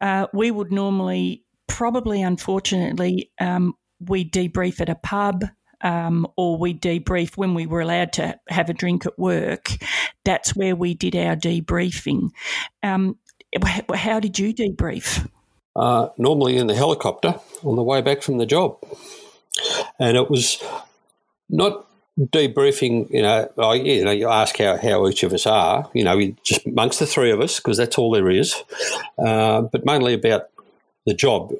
[0.00, 5.44] uh, we would normally, probably unfortunately, um, we debrief at a pub.
[5.82, 9.70] Um, or we debrief when we were allowed to have a drink at work.
[10.24, 12.30] That's where we did our debriefing.
[12.82, 13.18] Um,
[13.94, 15.28] how did you debrief?
[15.74, 18.78] Uh, normally in the helicopter on the way back from the job.
[19.98, 20.62] And it was
[21.48, 21.86] not
[22.18, 26.04] debriefing, you know, I, you know, you ask how, how each of us are, you
[26.04, 28.62] know, just amongst the three of us, because that's all there is,
[29.18, 30.48] uh, but mainly about
[31.06, 31.52] the job.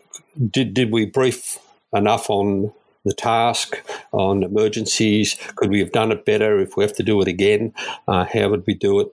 [0.50, 1.58] Did, did we brief
[1.92, 2.72] enough on
[3.04, 3.82] the task,
[4.12, 5.36] on emergencies?
[5.56, 7.74] Could we have done it better if we have to do it again?
[8.06, 9.08] Uh, how would we do it?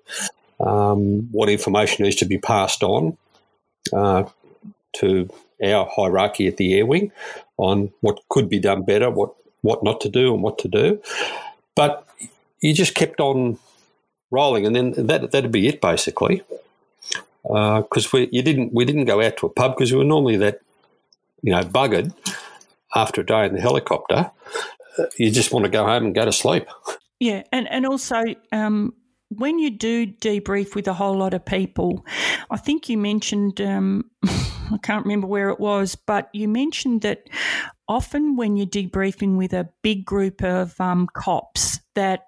[0.60, 3.18] Um, what information needs to be passed on
[3.94, 4.24] uh,
[4.98, 5.30] to
[5.64, 7.12] our hierarchy at the air wing
[7.58, 11.02] on what could be done better, what what not to do and what to do.
[11.76, 12.08] But
[12.62, 13.58] you just kept on
[14.32, 16.44] rolling, and then that that'd be it basically.
[17.44, 20.04] Because uh, we you didn't we didn't go out to a pub because we were
[20.04, 20.62] normally that
[21.42, 22.14] you know buggered
[22.96, 24.32] after a day in the helicopter.
[24.98, 26.68] Uh, you just want to go home and go to sleep.
[27.20, 28.94] Yeah, and and also um,
[29.30, 32.06] when you do debrief with a whole lot of people,
[32.50, 37.30] I think you mentioned, um, I can't remember where it was, but you mentioned that
[37.88, 42.28] often when you're debriefing with a big group of um, cops, that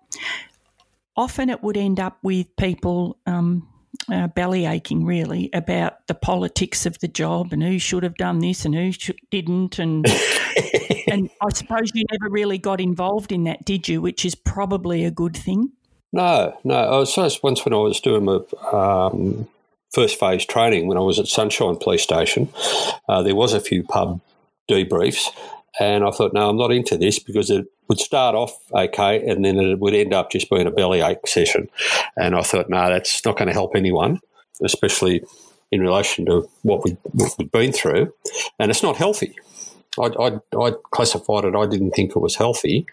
[1.16, 3.68] often it would end up with people um,
[4.10, 8.40] uh, belly aching really about the politics of the job and who should have done
[8.40, 8.92] this and who
[9.30, 10.06] didn't and
[11.08, 14.02] and I suppose you never really got involved in that, did you?
[14.02, 15.72] Which is probably a good thing.
[16.14, 16.76] No, no.
[16.76, 18.40] I was once when I was doing my
[18.72, 19.48] um,
[19.92, 22.50] first phase training when I was at Sunshine Police Station,
[23.08, 24.20] uh, there was a few pub
[24.70, 25.30] debriefs,
[25.80, 29.44] and I thought, no, I'm not into this because it would start off okay, and
[29.44, 31.70] then it would end up just being a bellyache session.
[32.18, 34.20] And I thought, no, that's not going to help anyone,
[34.64, 35.24] especially
[35.72, 36.98] in relation to what we,
[37.40, 38.14] have been through,
[38.60, 39.36] and it's not healthy.
[40.00, 41.56] I, I, I, classified it.
[41.56, 42.86] I didn't think it was healthy,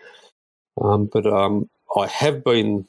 [0.81, 2.87] um, but um, I have been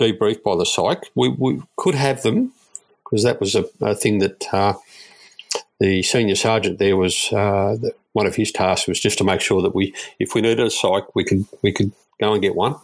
[0.00, 1.10] debriefed by the psych.
[1.14, 2.52] We, we could have them
[3.04, 4.74] because that was a, a thing that uh,
[5.80, 7.32] the senior sergeant there was.
[7.32, 7.76] Uh,
[8.12, 10.70] one of his tasks was just to make sure that we, if we needed a
[10.70, 12.74] psych, we could we could go and get one.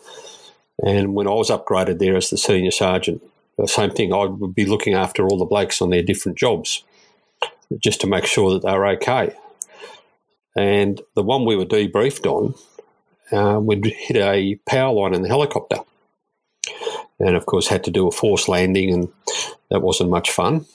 [0.83, 3.23] And when I was upgraded there as the senior sergeant,
[3.59, 4.13] the same thing.
[4.13, 6.85] I would be looking after all the blokes on their different jobs,
[7.79, 9.35] just to make sure that they were okay.
[10.55, 12.55] And the one we were debriefed on,
[13.33, 15.79] uh, we'd hit a power line in the helicopter
[17.19, 19.09] and of course had to do a forced landing, and
[19.71, 20.67] that wasn't much fun.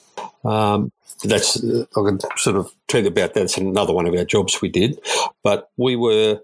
[0.44, 0.92] Um,
[1.24, 3.44] that's I can sort of tell you about that.
[3.44, 5.00] It's another one of our jobs we did,
[5.44, 6.40] but we were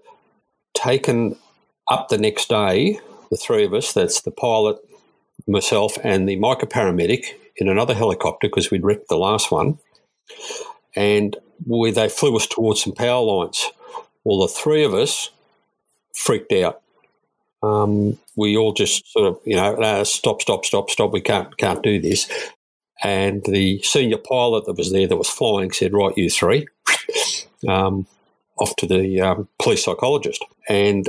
[0.74, 1.36] taken
[1.90, 3.00] up the next day.
[3.30, 3.92] The three of us.
[3.92, 4.78] That's the pilot,
[5.46, 9.78] myself, and the MICA paramedic in another helicopter because we'd wrecked the last one,
[10.96, 13.70] and we, they flew us towards some power lines.
[14.24, 15.30] Well, the three of us
[16.14, 16.80] freaked out
[17.62, 21.12] um, we all just sort of, you know, uh, stop, stop, stop, stop.
[21.12, 22.28] We can't can't do this.
[23.02, 26.66] And the senior pilot that was there that was flying said, "Right, you three,
[27.68, 28.06] um,
[28.58, 31.08] off to the um, police psychologist." And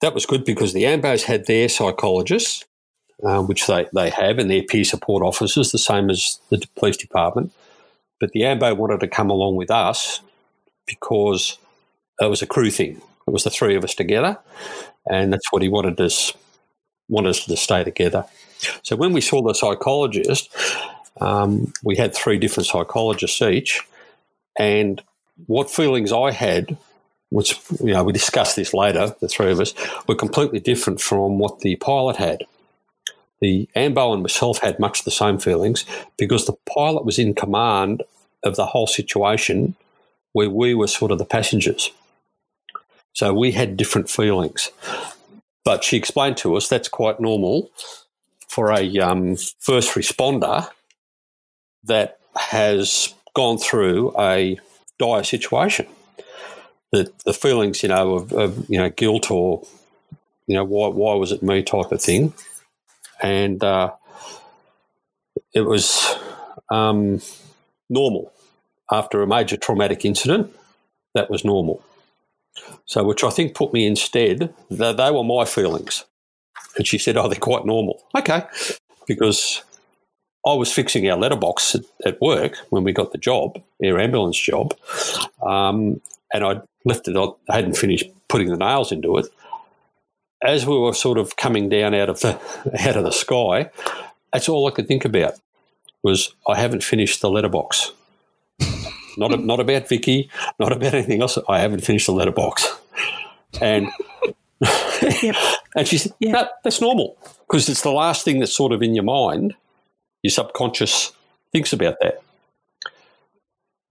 [0.00, 2.64] that was good because the AMBOs had their psychologists,
[3.24, 6.96] uh, which they, they have, and their peer support officers, the same as the police
[6.96, 7.52] department.
[8.20, 10.20] But the AMBO wanted to come along with us
[10.86, 11.58] because
[12.20, 13.00] it was a crew thing.
[13.26, 14.38] It was the three of us together
[15.06, 16.32] and that's what he wanted us
[17.08, 18.24] wanted us to stay together.
[18.82, 20.54] So when we saw the psychologist,
[21.20, 23.82] um, we had three different psychologists each,
[24.58, 25.02] and
[25.46, 26.76] what feelings I had,
[27.30, 29.74] which you know we discussed this later, the three of us,
[30.06, 32.44] were completely different from what the pilot had.
[33.40, 35.84] The Ambo and myself had much the same feelings
[36.16, 38.02] because the pilot was in command
[38.44, 39.74] of the whole situation,
[40.32, 41.90] where we were sort of the passengers.
[43.14, 44.70] So we had different feelings.
[45.64, 47.70] But she explained to us that's quite normal
[48.48, 50.68] for a um, first responder
[51.84, 54.58] that has gone through a
[54.98, 55.86] dire situation.
[56.92, 59.66] The, the feelings, you know, of, of, you know guilt or
[60.46, 62.34] you know why why was it me type of thing,
[63.22, 63.92] and uh,
[65.54, 66.14] it was
[66.70, 67.20] um,
[67.88, 68.32] normal
[68.90, 70.54] after a major traumatic incident.
[71.14, 71.82] That was normal.
[72.86, 76.04] So, which I think put me instead, they, they were my feelings.
[76.76, 78.02] And she said, Oh, they're quite normal.
[78.16, 78.42] Okay.
[79.06, 79.62] Because
[80.44, 84.38] I was fixing our letterbox at, at work when we got the job, air ambulance
[84.38, 84.74] job,
[85.42, 86.00] um,
[86.32, 89.26] and I left it, I hadn't finished putting the nails into it.
[90.42, 92.30] As we were sort of coming down out of the
[92.88, 93.70] out of the sky,
[94.32, 95.34] that's all I could think about
[96.02, 97.92] was I haven't finished the letterbox.
[99.16, 101.38] Not, not about Vicky, not about anything else.
[101.48, 102.66] I haven't finished the letterbox.
[103.60, 103.88] And
[105.22, 105.36] yep.
[105.76, 106.32] and she said, yep.
[106.32, 109.54] no, that's normal because it's the last thing that's sort of in your mind.
[110.22, 111.12] Your subconscious
[111.52, 112.22] thinks about that.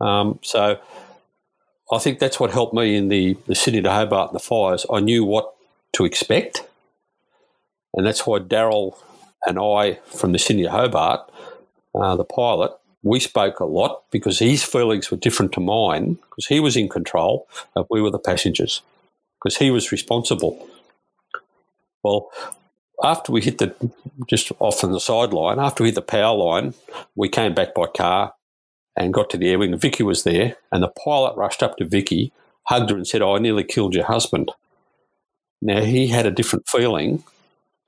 [0.06, 0.80] Um, so
[1.92, 4.86] I think that's what helped me in the, the Sydney to Hobart and the fires.
[4.92, 5.54] I knew what
[5.94, 6.64] to expect.
[7.94, 8.98] And that's why Daryl
[9.46, 11.30] and I from the Sydney to Hobart,
[11.94, 12.72] uh, the pilot,
[13.04, 16.88] we spoke a lot because his feelings were different to mine because he was in
[16.88, 18.82] control and we were the passengers
[19.40, 20.68] because he was responsible.
[22.04, 22.30] Well,
[23.04, 23.74] after we hit the
[24.30, 26.74] just off on the sideline, after we hit the power line,
[27.16, 28.34] we came back by car
[28.95, 29.78] and got to the air wing.
[29.78, 32.32] Vicky was there, and the pilot rushed up to Vicky,
[32.64, 34.52] hugged her, and said, oh, "I nearly killed your husband."
[35.62, 37.24] Now he had a different feeling.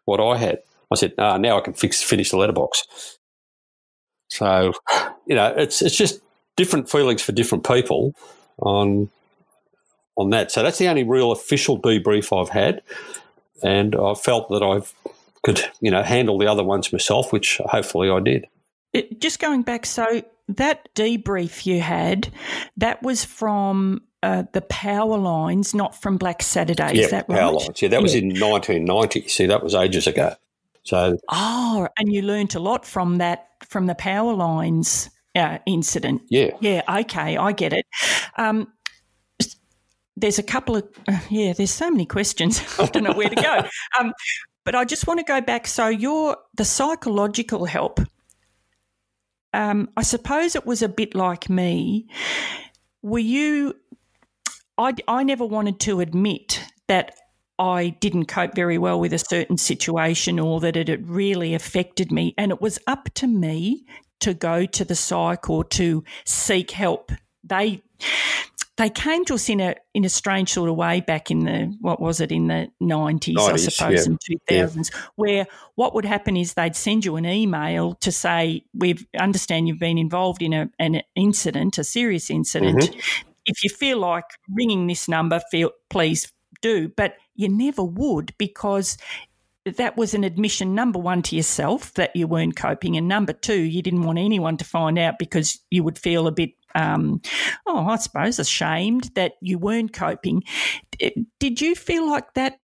[0.05, 0.59] What I had,
[0.91, 3.17] I said, "Ah, now I can fix finish the letterbox."
[4.29, 4.73] So,
[5.27, 6.21] you know, it's it's just
[6.55, 8.15] different feelings for different people
[8.59, 9.09] on
[10.15, 10.51] on that.
[10.51, 12.81] So that's the only real official debrief I've had,
[13.61, 14.81] and I felt that I
[15.43, 18.47] could, you know, handle the other ones myself, which hopefully I did.
[18.93, 22.31] It, just going back, so that debrief you had,
[22.77, 26.93] that was from uh, the power lines, not from Black Saturday.
[26.93, 27.39] Yeah, is that right?
[27.39, 27.81] power lines.
[27.81, 29.27] Yeah, that was in 1990.
[29.27, 30.35] See, that was ages ago.
[30.83, 36.21] So, oh, and you learnt a lot from that from the power lines uh, incident.
[36.29, 37.85] Yeah, yeah, okay, I get it.
[38.37, 38.71] Um,
[40.15, 41.53] there's a couple of uh, yeah.
[41.53, 42.61] There's so many questions.
[42.79, 43.67] I don't know where to go.
[43.99, 44.13] Um,
[44.65, 45.67] but I just want to go back.
[45.67, 47.99] So your the psychological help.
[49.53, 52.07] Um, I suppose it was a bit like me.
[53.01, 53.75] Were you?
[54.77, 57.15] I I never wanted to admit that
[57.59, 62.11] I didn't cope very well with a certain situation or that it had really affected
[62.11, 62.33] me.
[62.37, 63.85] And it was up to me
[64.21, 67.11] to go to the psych or to seek help.
[67.43, 67.83] They
[68.77, 71.75] they came to us in a in a strange sort of way back in the
[71.79, 74.11] what was it in the nineties, I suppose, yeah.
[74.11, 75.01] and two thousands, yeah.
[75.15, 79.79] where what would happen is they'd send you an email to say, We understand you've
[79.79, 82.79] been involved in a, an incident, a serious incident.
[82.79, 82.99] Mm-hmm.
[83.45, 86.89] If you feel like ringing this number, feel please do.
[86.95, 88.97] But you never would because
[89.65, 93.61] that was an admission number one to yourself that you weren't coping and number two
[93.61, 97.21] you didn't want anyone to find out because you would feel a bit um,
[97.65, 100.43] oh i suppose ashamed that you weren't coping.
[101.39, 102.57] Did you feel like that?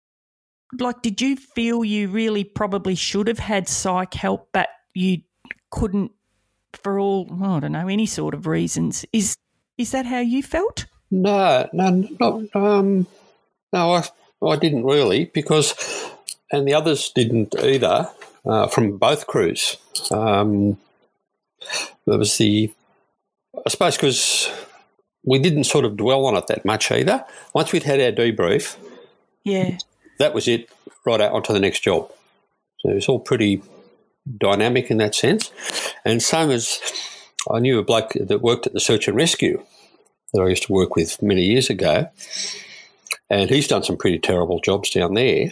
[0.80, 5.20] Like did you feel you really probably should have had psych help but you
[5.72, 6.12] couldn't
[6.74, 9.06] for all well, i don't know any sort of reasons?
[9.14, 9.36] Is
[9.78, 10.86] is that how you felt?
[11.12, 13.08] No no not um
[13.72, 14.04] no i
[14.42, 15.74] I didn't really because,
[16.52, 18.10] and the others didn't either
[18.46, 19.78] uh, from both crews.
[20.12, 20.78] Um,
[22.06, 22.72] there was the,
[23.66, 24.50] I suppose, because
[25.24, 27.26] we didn't sort of dwell on it that much either.
[27.54, 28.78] Once we'd had our debrief,
[29.44, 29.78] yeah,
[30.20, 30.70] that was it.
[31.06, 32.12] Right out onto the next job.
[32.80, 33.64] So it was all pretty
[34.38, 35.52] dynamic in that sense.
[36.06, 36.80] And same as
[37.50, 39.64] I knew a bloke that worked at the search and rescue
[40.34, 42.10] that I used to work with many years ago
[43.30, 45.52] and he's done some pretty terrible jobs down there.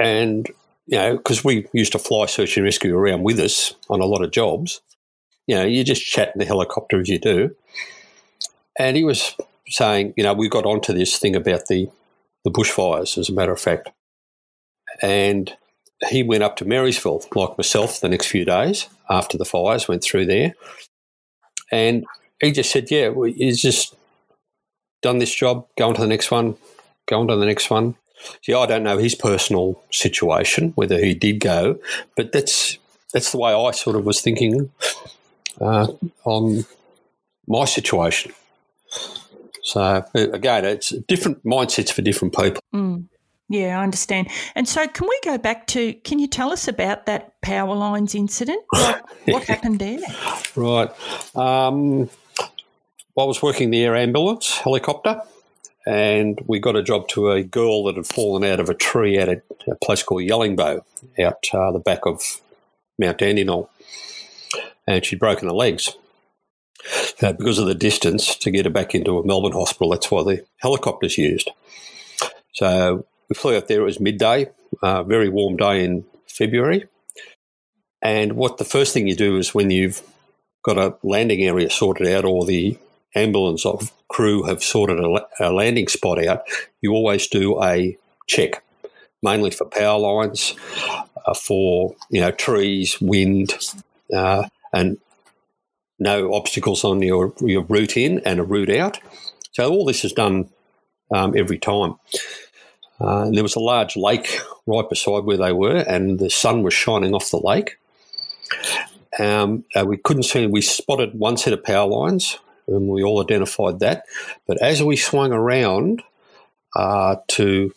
[0.00, 0.48] And,
[0.86, 4.06] you know, because we used to fly search and rescue around with us on a
[4.06, 4.80] lot of jobs,
[5.46, 7.54] you know, you just chat in the helicopter as you do.
[8.78, 9.34] And he was
[9.68, 11.88] saying, you know, we got onto this thing about the,
[12.44, 13.90] the bushfires, as a matter of fact.
[15.02, 15.52] And
[16.08, 20.02] he went up to Marysville, like myself, the next few days after the fires went
[20.02, 20.54] through there.
[21.72, 22.04] And
[22.40, 23.94] he just said, Yeah, well, he's just
[25.02, 26.56] done this job, go on to the next one,
[27.06, 27.96] go on to the next one.
[28.42, 31.78] See, I don't know his personal situation, whether he did go,
[32.16, 32.78] but that's
[33.12, 34.70] that's the way I sort of was thinking
[35.60, 35.88] uh,
[36.24, 36.64] on
[37.46, 38.32] my situation.
[39.62, 42.62] So again, it's different mindsets for different people.
[42.74, 43.06] Mm.
[43.48, 44.28] Yeah, I understand.
[44.56, 45.92] And so, can we go back to?
[45.92, 48.62] Can you tell us about that power lines incident?
[48.72, 49.98] What, what happened there?
[50.54, 50.88] Right.
[51.34, 52.08] Um,
[53.18, 55.20] I was working the air ambulance helicopter,
[55.86, 59.16] and we got a job to a girl that had fallen out of a tree
[59.18, 60.82] at a, a place called Yellingbo
[61.20, 62.22] out uh, the back of
[62.98, 63.68] Mount Dandenong,
[64.86, 65.96] and she'd broken her legs.
[67.22, 70.22] Uh, because of the distance to get her back into a Melbourne hospital, that's why
[70.22, 71.50] the helicopter's used.
[72.54, 73.80] So we flew out there.
[73.80, 74.50] It was midday,
[74.82, 76.86] uh, very warm day in February.
[78.02, 80.02] And what the first thing you do is when you've
[80.64, 82.78] got a landing area sorted out, or the
[83.16, 86.42] ambulance of crew have sorted a, a landing spot out,
[86.80, 87.96] you always do a
[88.26, 88.62] check,
[89.22, 90.54] mainly for power lines,
[91.26, 93.54] uh, for you know trees, wind,
[94.12, 94.98] uh, and
[95.98, 98.98] no obstacles on your your route in and a route out.
[99.52, 100.50] So all this is done
[101.14, 101.94] um, every time.
[103.00, 106.62] Uh, and there was a large lake right beside where they were, and the sun
[106.62, 107.78] was shining off the lake.
[109.18, 112.38] Um, uh, we couldn't see, we spotted one set of power lines,
[112.68, 114.04] and we all identified that.
[114.46, 116.02] But as we swung around
[116.74, 117.74] uh, to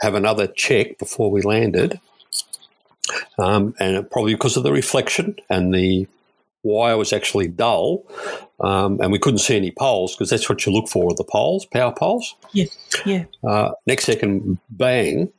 [0.00, 2.00] have another check before we landed,
[3.38, 6.06] um, and probably because of the reflection and the
[6.62, 8.04] wire was actually dull,
[8.60, 11.64] um, and we couldn't see any poles because that's what you look for the poles,
[11.66, 12.34] power poles.
[12.52, 12.66] Yeah,
[13.06, 13.24] yeah.
[13.42, 15.32] Uh, next second, bang,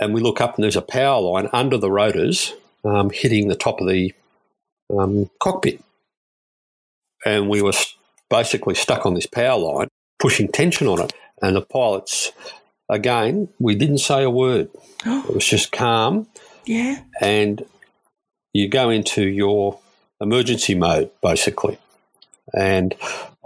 [0.00, 3.56] and we look up and there's a power line under the rotors um, hitting the
[3.56, 4.12] top of the
[4.90, 5.82] um, cockpit,
[7.24, 7.72] and we were
[8.28, 12.32] basically stuck on this power line, pushing tension on it, and the pilots.
[12.88, 14.68] Again, we didn't say a word.
[15.06, 16.26] it was just calm.
[16.64, 17.02] Yeah.
[17.20, 17.64] And
[18.52, 19.78] you go into your
[20.20, 21.78] emergency mode, basically.
[22.54, 22.94] And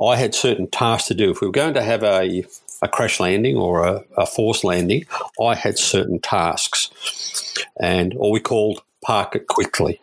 [0.02, 1.30] I had certain tasks to do.
[1.30, 2.44] If we were going to have a,
[2.82, 5.04] a crash landing or a, a forced landing,
[5.40, 7.54] I had certain tasks.
[7.80, 10.00] And, or we called park it quickly.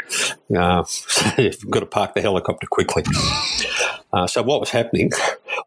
[0.56, 0.86] Uh,
[1.38, 3.04] you've got to park the helicopter quickly.
[4.14, 5.12] Uh, so what was happening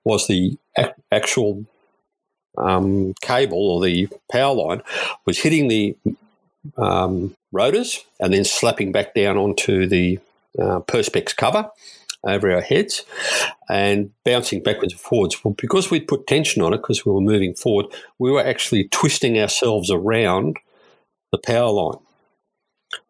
[0.05, 1.67] was the ac- actual
[2.57, 4.83] um, cable or the power line
[5.27, 5.95] was hitting the
[6.79, 10.19] um, rotors and then slapping back down onto the
[10.59, 11.71] uh, perspex cover
[12.25, 13.05] over our heads
[13.69, 15.45] and bouncing backwards and forwards.
[15.45, 17.87] Well, because we'd put tension on it because we were moving forward,
[18.19, 20.57] we were actually twisting ourselves around
[21.33, 21.99] the power line,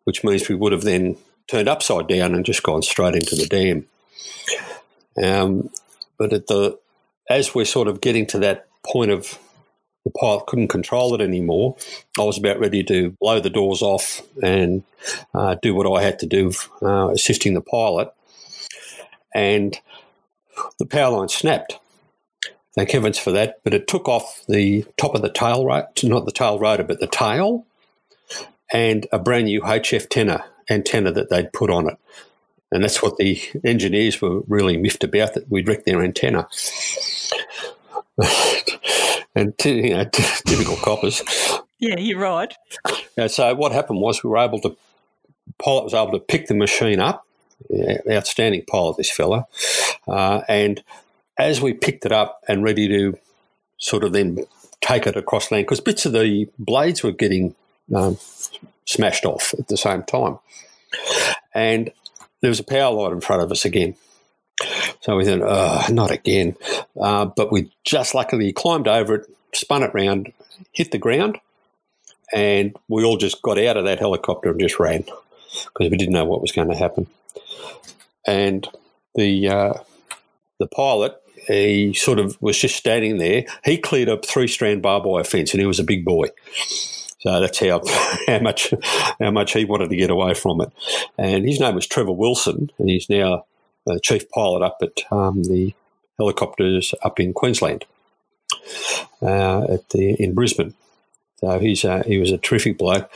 [0.05, 1.17] which means we would have then
[1.49, 3.87] turned upside down and just gone straight into the dam.
[5.23, 5.71] Um,
[6.19, 6.79] but at the
[7.29, 9.39] as we're sort of getting to that point of
[10.05, 11.77] the pilot couldn't control it anymore.
[12.19, 14.85] I was about ready to blow the doors off and
[15.35, 18.13] uh, do what I had to do, uh, assisting the pilot.
[19.35, 19.77] And
[20.79, 21.81] the power line snapped.
[22.77, 23.59] Thank heavens for that.
[23.65, 27.01] But it took off the top of the tail rotor, not the tail rotor, but
[27.01, 27.67] the tail,
[28.73, 31.97] and a brand new HF tenor antenna that they'd put on it.
[32.73, 36.49] And that's what the engineers were really miffed about, that we'd wrecked their antenna.
[39.35, 41.23] and t- you know, t- typical coppers.
[41.79, 42.53] Yeah, you're right.
[43.17, 44.77] And so what happened was we were able to,
[45.63, 47.25] pilot was able to pick the machine up.
[47.71, 49.47] Yeah, outstanding pilot, this fella.
[50.07, 50.83] Uh, and
[51.39, 53.19] as we picked it up and ready to
[53.79, 54.45] sort of then
[54.81, 57.55] take it across land, because bits of the blades were getting
[57.95, 58.19] um,
[58.85, 60.39] smashed off at the same time.
[61.55, 61.93] And
[62.41, 63.97] there was a power line in front of us again.
[65.01, 66.57] So we thought, oh, not again.
[67.01, 70.33] Uh, but we just luckily climbed over it, spun it round,
[70.73, 71.39] hit the ground,
[72.33, 76.15] and we all just got out of that helicopter and just ran because we didn't
[76.15, 77.07] know what was going to happen.
[78.27, 78.67] And
[79.15, 79.75] the uh,
[80.59, 81.17] the pilot,
[81.47, 83.45] he sort of was just standing there.
[83.65, 86.29] He cleared up three strand barbed wire fence, and he was a big boy.
[87.19, 87.81] So that's how
[88.27, 88.73] how much
[89.21, 90.73] how much he wanted to get away from it.
[91.19, 93.47] And his name was Trevor Wilson, and he's now
[93.87, 95.75] the chief pilot up at um, the
[96.19, 97.85] helicopters up in Queensland,
[99.23, 100.75] uh, at the in Brisbane.
[101.39, 103.11] So he's he was a terrific bloke,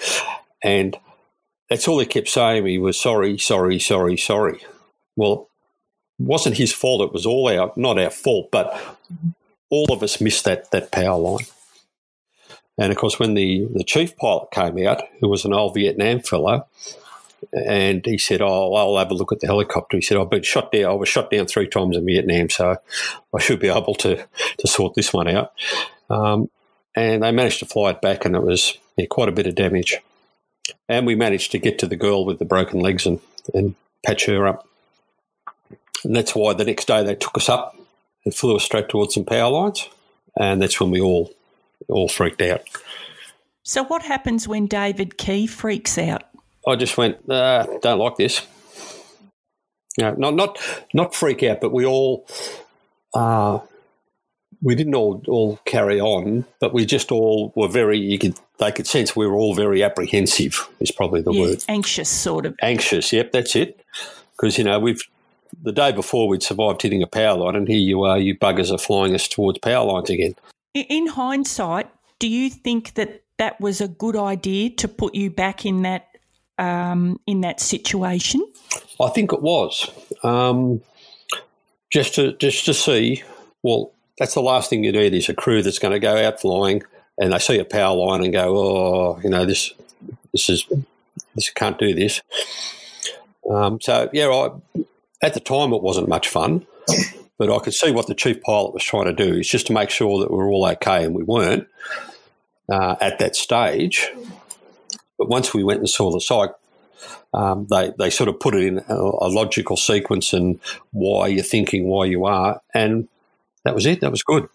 [0.63, 0.97] and
[1.69, 2.67] that's all he kept saying.
[2.67, 4.61] He was sorry, sorry, sorry, sorry.
[5.17, 5.49] Well,
[6.19, 7.03] it wasn't his fault.
[7.03, 8.99] It was all our not our fault, but
[9.71, 11.47] all of us missed that that power line.
[12.79, 16.21] And of course, when the, the chief pilot came out, who was an old Vietnam
[16.21, 16.67] fellow,
[17.53, 20.43] and he said, "Oh, I'll have a look at the helicopter." He said, "I've been
[20.43, 20.91] shot down.
[20.91, 22.77] I was shot down three times in Vietnam, so
[23.35, 24.25] I should be able to
[24.59, 25.53] to sort this one out."
[26.09, 26.51] Um,
[26.95, 29.55] and they managed to fly it back, and it was yeah, quite a bit of
[29.55, 29.99] damage.
[30.89, 33.21] And we managed to get to the girl with the broken legs and,
[33.55, 34.67] and patch her up.
[36.05, 37.77] And that's why the next day they took us up
[38.25, 39.89] and flew us straight towards some power lines,
[40.39, 41.33] and that's when we all
[41.91, 42.63] all freaked out.
[43.63, 46.23] So, what happens when David Key freaks out?
[46.67, 48.47] I just went, uh, don't like this.
[49.99, 50.59] Know, not not
[50.95, 52.27] not freak out, but we all
[53.13, 53.59] uh,
[54.63, 57.99] we didn't all all carry on, but we just all were very.
[57.99, 60.69] You could they could sense we were all very apprehensive.
[60.81, 61.65] Is probably the Yeah, word.
[61.69, 62.57] anxious, sort of.
[62.63, 63.13] Anxious.
[63.13, 63.81] Yep, that's it.
[64.37, 65.03] Because you know we've
[65.63, 68.73] the day before we'd survived hitting a power line, and here you are, you buggers
[68.73, 70.35] are flying us towards power lines again.
[70.75, 75.67] In hindsight, do you think that that was a good idea to put you back
[75.67, 76.07] in that
[76.59, 78.47] um, in that situation?
[79.01, 79.91] I think it was
[80.23, 80.81] um,
[81.91, 83.23] just to just to see.
[83.63, 86.41] Well, that's the last thing you need is a crew that's going to go out
[86.41, 86.83] flying
[87.19, 89.73] and they see a power line and go, oh, you know, this
[90.33, 90.67] this is
[91.35, 92.23] this can't do this.
[93.49, 94.51] Um, so yeah, I,
[95.23, 96.67] at the time it wasn't much fun,
[97.41, 99.73] but I could see what the chief pilot was trying to do is just to
[99.73, 101.67] make sure that we were all okay, and we weren't
[102.69, 104.11] uh, at that stage.
[105.17, 106.51] But once we went and saw the site,
[107.33, 110.61] um, they they sort of put it in a, a logical sequence and
[110.91, 113.09] why you're thinking, why you are, and
[113.65, 114.03] that was it.
[114.03, 114.47] That was good.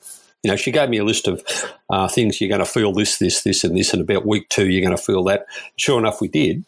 [0.44, 1.44] You know, she gave me a list of
[1.90, 4.70] uh, things you're going to feel this, this, this, and this, and about week two
[4.70, 5.48] you're going to feel that.
[5.76, 6.64] Sure enough, we did.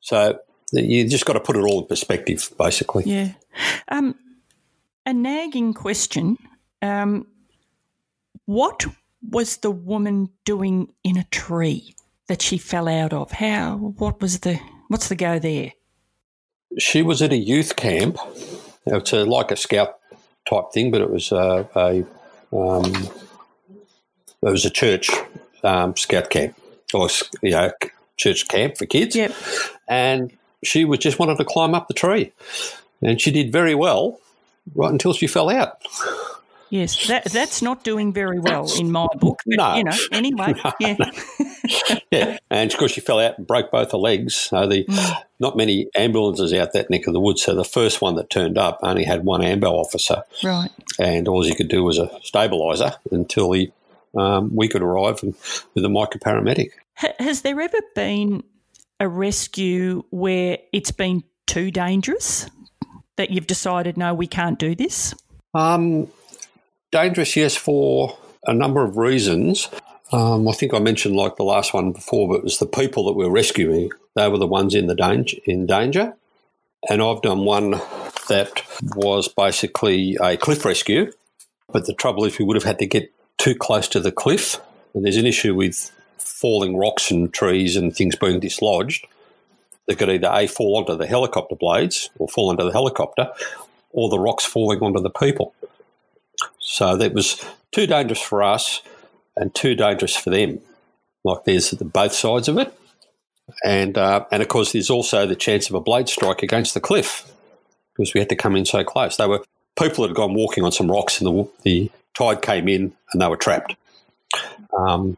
[0.00, 0.40] So
[0.72, 3.04] you just got to put it all in perspective, basically.
[3.06, 3.34] Yeah.
[3.86, 4.16] Um,
[5.06, 6.36] a nagging question.
[6.82, 7.26] Um,
[8.46, 8.84] what
[9.30, 11.94] was the woman doing in a tree
[12.28, 13.30] that she fell out of?
[13.32, 13.76] How?
[13.76, 14.58] What was the?
[14.88, 15.72] What's the go there?
[16.78, 18.18] She was at a youth camp.
[18.86, 19.98] It's a, like a scout
[20.48, 22.04] type thing, but it was uh, a
[22.56, 22.84] um,
[24.42, 25.10] it was a church
[25.62, 26.58] um, scout camp
[26.92, 27.08] or
[27.42, 27.72] you know
[28.16, 29.16] church camp for kids.
[29.16, 29.34] Yep.
[29.88, 30.32] And
[30.62, 32.32] she was just wanted to climb up the tree,
[33.00, 34.18] and she did very well
[34.74, 35.82] right until she fell out.
[36.70, 39.40] Yes, that that's not doing very well in my book.
[39.46, 39.74] But, No.
[39.76, 39.96] You know.
[40.10, 40.54] Anyway.
[40.80, 40.96] Yeah.
[42.10, 44.34] yeah, and of course she fell out and broke both her legs.
[44.34, 44.84] So the
[45.38, 47.42] not many ambulances out that neck of the woods.
[47.42, 50.70] So the first one that turned up only had one ambo officer, Right.
[50.98, 53.72] and all he could do was a stabiliser until he
[54.16, 55.34] um, we could arrive and,
[55.74, 56.70] with a MICA paramedic.
[56.96, 58.42] Ha- has there ever been
[59.00, 62.48] a rescue where it's been too dangerous
[63.16, 65.14] that you've decided no, we can't do this?
[65.54, 66.08] Um,
[66.90, 69.68] dangerous, yes, for a number of reasons.
[70.12, 73.04] Um, I think I mentioned like the last one before, but it was the people
[73.06, 73.90] that we were rescuing.
[74.14, 75.38] They were the ones in the danger.
[75.44, 76.14] In danger,
[76.88, 77.72] and I've done one
[78.28, 78.62] that
[78.94, 81.10] was basically a cliff rescue.
[81.72, 84.60] But the trouble is, we would have had to get too close to the cliff,
[84.94, 89.06] and there's an issue with falling rocks and trees and things being dislodged.
[89.86, 93.30] They could either a fall onto the helicopter blades or fall onto the helicopter,
[93.92, 95.54] or the rocks falling onto the people.
[96.60, 98.82] So that was too dangerous for us
[99.36, 100.60] and too dangerous for them.
[101.22, 102.72] Like there's the both sides of it,
[103.64, 106.80] and uh, and of course there's also the chance of a blade strike against the
[106.80, 107.30] cliff
[107.94, 109.16] because we had to come in so close.
[109.16, 109.42] They were
[109.78, 113.22] people that had gone walking on some rocks, and the the tide came in and
[113.22, 113.76] they were trapped.
[114.76, 115.16] Um,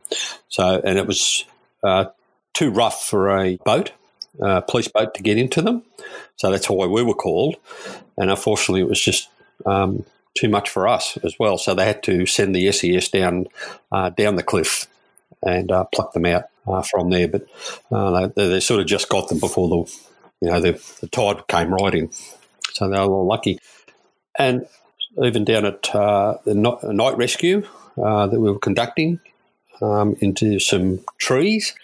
[0.48, 1.44] so and it was
[1.82, 2.06] uh,
[2.54, 3.92] too rough for a boat,
[4.41, 5.82] uh, police boat, to get into them.
[6.37, 7.57] So that's why we were called,
[8.16, 9.28] and unfortunately it was just
[9.64, 11.59] um, too much for us as well.
[11.59, 13.47] So they had to send the SES down
[13.91, 14.87] uh, down the cliff
[15.43, 17.28] and uh, pluck them out uh, from there.
[17.28, 17.47] But
[17.91, 19.99] uh, they, they sort of just got them before the
[20.41, 22.11] you know the, the tide came right in,
[22.72, 23.59] so they were lucky.
[24.39, 24.66] And
[25.24, 27.66] even down at uh, the night rescue
[27.97, 29.20] that we were conducting
[29.80, 31.74] um, into some trees.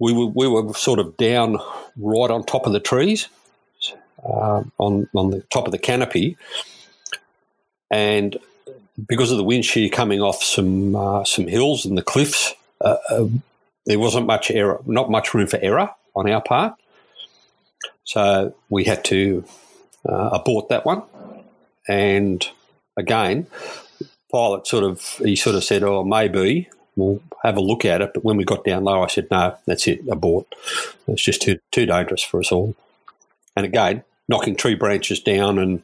[0.00, 1.58] We were, we were sort of down
[1.96, 3.28] right on top of the trees,
[4.24, 6.36] um, on on the top of the canopy,
[7.90, 8.36] and
[9.06, 12.96] because of the wind shear coming off some uh, some hills and the cliffs, uh,
[13.10, 13.26] uh,
[13.86, 16.74] there wasn't much error, not much room for error on our part.
[18.04, 19.44] So we had to
[20.08, 21.02] uh, abort that one,
[21.88, 22.46] and
[22.96, 23.46] again,
[24.32, 28.12] pilot sort of he sort of said, "Oh, maybe we'll have a look at it."
[28.14, 30.46] But when we got down low, I said, "No, that's it, abort.
[31.06, 32.74] It's just too too dangerous for us all."
[33.56, 35.82] And again, knocking tree branches down and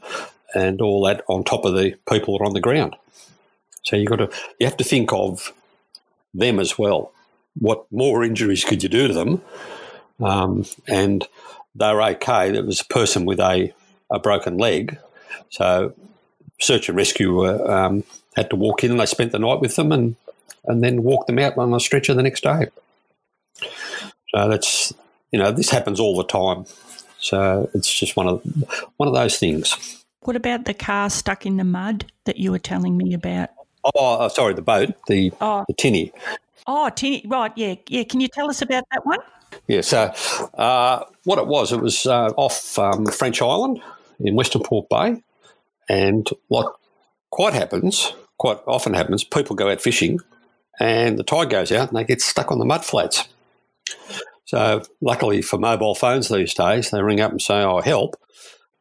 [0.54, 2.96] and all that on top of the people that are on the ground.
[3.82, 5.52] So you got to you have to think of
[6.34, 7.12] them as well.
[7.58, 9.42] What more injuries could you do to them?
[10.20, 11.26] Um, and
[11.74, 12.50] they were okay.
[12.50, 13.72] There was a person with a,
[14.10, 14.98] a broken leg.
[15.50, 15.94] So
[16.60, 18.04] search and rescue um,
[18.34, 20.16] had to walk in and they spent the night with them and,
[20.64, 22.66] and then walk them out on a stretcher the next day.
[24.34, 24.92] So that's,
[25.30, 26.66] you know, this happens all the time.
[27.18, 28.42] So it's just one of
[28.96, 30.04] one of those things.
[30.20, 33.50] What about the car stuck in the mud that you were telling me about?
[33.94, 35.64] Oh, uh, sorry, the boat, the oh.
[35.68, 36.12] the tinny.
[36.66, 37.52] Oh, tinny, right?
[37.56, 38.02] Yeah, yeah.
[38.02, 39.20] Can you tell us about that one?
[39.68, 39.82] Yeah.
[39.82, 40.12] So,
[40.54, 43.80] uh, what it was, it was uh, off um, French Island
[44.18, 45.22] in Western Port Bay,
[45.88, 46.74] and what
[47.30, 50.18] quite happens, quite often happens, people go out fishing,
[50.80, 53.28] and the tide goes out, and they get stuck on the mud flats.
[54.44, 58.16] So, luckily for mobile phones these days, they ring up and say, "Oh, help!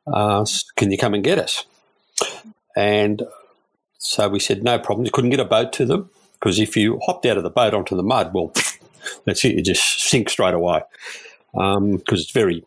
[0.06, 1.66] Uh, can you come and get us?"
[2.76, 3.24] And
[3.98, 7.00] so we said, "No problem." You couldn't get a boat to them because if you
[7.06, 8.54] hopped out of the boat onto the mud, well,
[9.26, 9.56] that's it.
[9.56, 10.82] You just sink straight away
[11.52, 12.64] because um, it's very,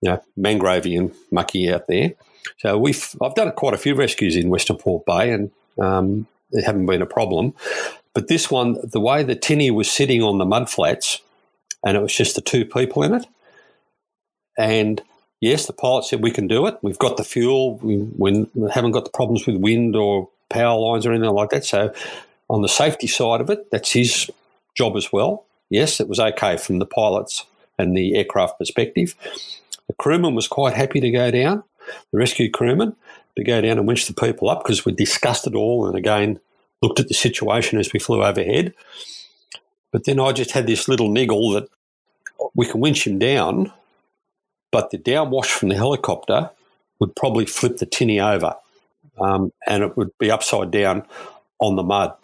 [0.00, 2.12] you know, mangrovey and mucky out there.
[2.58, 6.64] So we've I've done quite a few rescues in Western Port Bay, and um, there
[6.64, 7.54] haven't been a problem.
[8.14, 11.20] But this one, the way the tinny was sitting on the mud flats,
[11.84, 13.26] and it was just the two people in it.
[14.58, 15.00] And
[15.40, 16.78] yes, the pilot said we can do it.
[16.82, 17.76] We've got the fuel.
[17.78, 21.64] We, we haven't got the problems with wind or power lines or anything like that.
[21.64, 21.94] So,
[22.48, 24.28] on the safety side of it, that's his
[24.76, 25.44] job as well.
[25.70, 27.44] Yes, it was okay from the pilot's
[27.78, 29.14] and the aircraft perspective.
[29.86, 31.62] The crewman was quite happy to go down,
[32.12, 32.96] the rescue crewman,
[33.36, 36.40] to go down and winch the people up because we discussed it all and again
[36.82, 38.74] looked at the situation as we flew overhead.
[39.92, 41.68] But then I just had this little niggle that
[42.54, 43.72] we can winch him down,
[44.70, 46.50] but the downwash from the helicopter
[46.98, 48.54] would probably flip the tinny over
[49.20, 51.04] um, and it would be upside down
[51.58, 52.14] on the mud.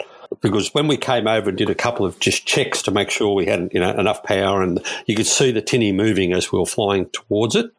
[0.41, 3.35] Because when we came over and did a couple of just checks to make sure
[3.35, 6.59] we had you know enough power, and you could see the tinny moving as we
[6.59, 7.71] were flying towards it,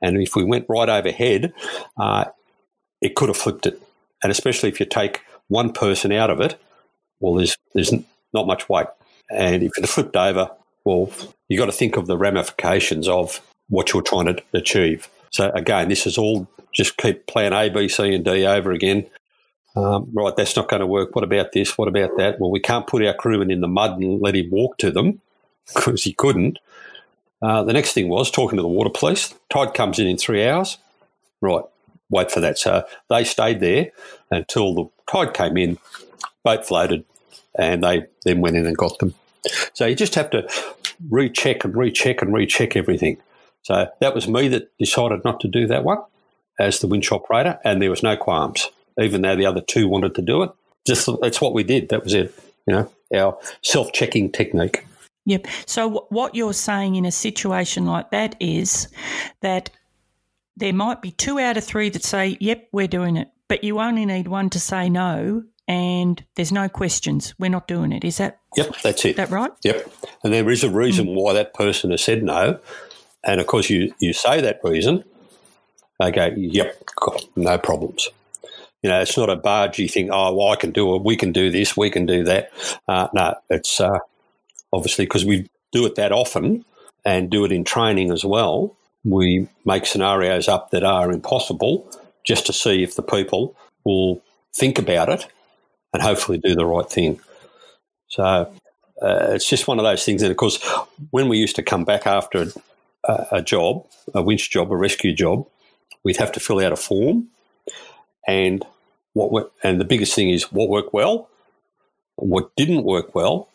[0.00, 1.52] and if we went right overhead,
[1.98, 2.24] uh,
[3.02, 3.80] it could have flipped it.
[4.22, 6.60] And especially if you take one person out of it,
[7.20, 7.92] well, there's there's
[8.32, 8.86] not much weight.
[9.30, 10.50] And if it flipped over,
[10.84, 11.10] well,
[11.48, 15.08] you've got to think of the ramifications of what you're trying to achieve.
[15.30, 19.06] So again, this is all just keep plan A, B, C, and D over again.
[19.74, 21.14] Um, right, that's not going to work.
[21.14, 21.76] What about this?
[21.76, 22.40] What about that?
[22.40, 25.20] Well, we can't put our crewman in the mud and let him walk to them
[25.74, 26.58] because he couldn't.
[27.42, 29.34] Uh, the next thing was talking to the water police.
[29.50, 30.78] Tide comes in in three hours.
[31.42, 31.64] Right,
[32.10, 32.58] wait for that.
[32.58, 33.90] So they stayed there
[34.30, 35.78] until the tide came in,
[36.44, 37.04] boat floated,
[37.58, 39.14] and they then went in and got them.
[39.74, 40.48] So you just have to
[41.08, 43.18] recheck and recheck and recheck everything.
[43.62, 45.98] So that was me that decided not to do that one
[46.58, 48.68] as the winch operator, and there was no qualms,
[49.00, 50.50] even though the other two wanted to do it.
[50.86, 51.88] Just that's what we did.
[51.88, 52.34] That was it.
[52.66, 54.84] You know, our self-checking technique.
[55.26, 55.46] Yep.
[55.66, 58.88] So what you're saying in a situation like that is
[59.42, 59.70] that
[60.56, 63.80] there might be two out of three that say, "Yep, we're doing it," but you
[63.80, 67.34] only need one to say no, and there's no questions.
[67.38, 68.04] We're not doing it.
[68.04, 68.38] Is that?
[68.56, 69.16] Yep, that's it.
[69.16, 69.50] That right?
[69.62, 69.90] Yep.
[70.24, 71.14] And there is a reason mm.
[71.14, 72.58] why that person has said no,
[73.24, 75.04] and of course you you say that reason.
[76.00, 76.84] They go, "Yep,
[77.36, 78.08] no problems."
[78.82, 80.10] You know, it's not a bargey thing.
[80.12, 81.02] Oh, well, I can do it.
[81.02, 81.76] We can do this.
[81.76, 82.50] We can do that.
[82.86, 83.98] Uh, no, it's uh,
[84.72, 86.64] obviously because we do it that often
[87.04, 88.76] and do it in training as well.
[89.06, 91.88] We make scenarios up that are impossible
[92.24, 94.20] just to see if the people will
[94.54, 95.26] think about it
[95.92, 97.20] and hopefully do the right thing.
[98.08, 98.48] So uh,
[99.00, 100.22] it's just one of those things.
[100.22, 100.64] And of course,
[101.10, 102.46] when we used to come back after
[103.04, 105.46] a, a job, a winch job, a rescue job,
[106.02, 107.28] we'd have to fill out a form.
[108.26, 108.64] And
[109.12, 111.28] what and the biggest thing is what worked well,
[112.16, 113.48] what didn't work well,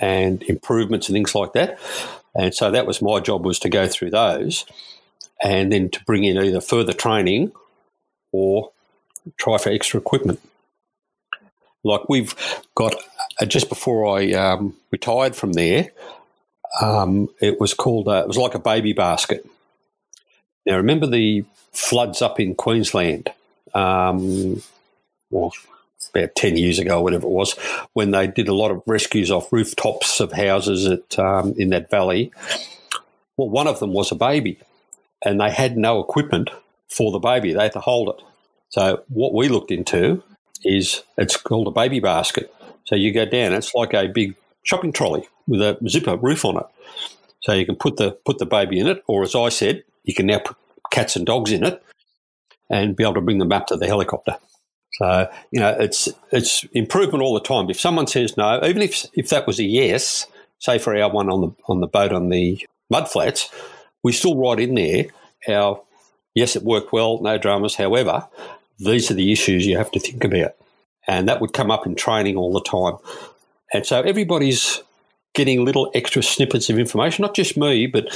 [0.00, 1.78] and improvements and things like that.
[2.34, 4.64] And so that was my job was to go through those,
[5.42, 7.52] and then to bring in either further training
[8.32, 8.70] or
[9.38, 10.40] try for extra equipment.
[11.84, 12.34] Like we've
[12.74, 12.94] got
[13.40, 15.90] uh, just before I um, retired from there,
[16.80, 19.46] um, it was called uh, it was like a baby basket.
[20.64, 23.30] Now remember the floods up in Queensland,
[23.74, 24.62] um,
[25.30, 25.52] well,
[26.14, 27.54] about 10 years ago, whatever it was,
[27.92, 31.90] when they did a lot of rescues off rooftops of houses at, um, in that
[31.90, 32.32] valley.
[33.36, 34.58] Well, one of them was a baby,
[35.24, 36.50] and they had no equipment
[36.88, 37.52] for the baby.
[37.52, 38.24] They had to hold it.
[38.68, 40.22] So, what we looked into
[40.64, 42.54] is it's called a baby basket.
[42.84, 44.34] So, you go down, it's like a big
[44.64, 46.66] shopping trolley with a zipper roof on it.
[47.40, 50.14] So, you can put the, put the baby in it, or as I said, you
[50.14, 50.56] can now put
[50.90, 51.82] cats and dogs in it
[52.70, 54.36] and be able to bring them back to the helicopter.
[54.94, 57.70] So you know, it's it's improvement all the time.
[57.70, 60.26] If someone says no, even if if that was a yes,
[60.58, 63.50] say for our one on the on the boat on the mud flats,
[64.02, 65.06] we still write in there
[65.48, 65.80] our
[66.34, 67.74] yes, it worked well, no dramas.
[67.74, 68.26] However,
[68.78, 70.54] these are the issues you have to think about,
[71.06, 72.96] and that would come up in training all the time.
[73.72, 74.82] And so everybody's
[75.34, 78.06] getting little extra snippets of information, not just me, but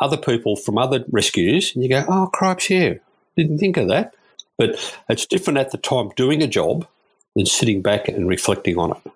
[0.00, 1.72] other people from other rescues.
[1.74, 2.94] And you go, oh, cripes, yeah,
[3.36, 4.12] didn't think of that.
[4.58, 6.86] But it's different at the time doing a job
[7.34, 9.12] than sitting back and reflecting on it.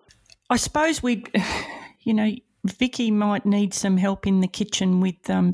[0.51, 1.25] I suppose we,
[2.01, 2.33] you know,
[2.67, 5.53] Vicky might need some help in the kitchen with um,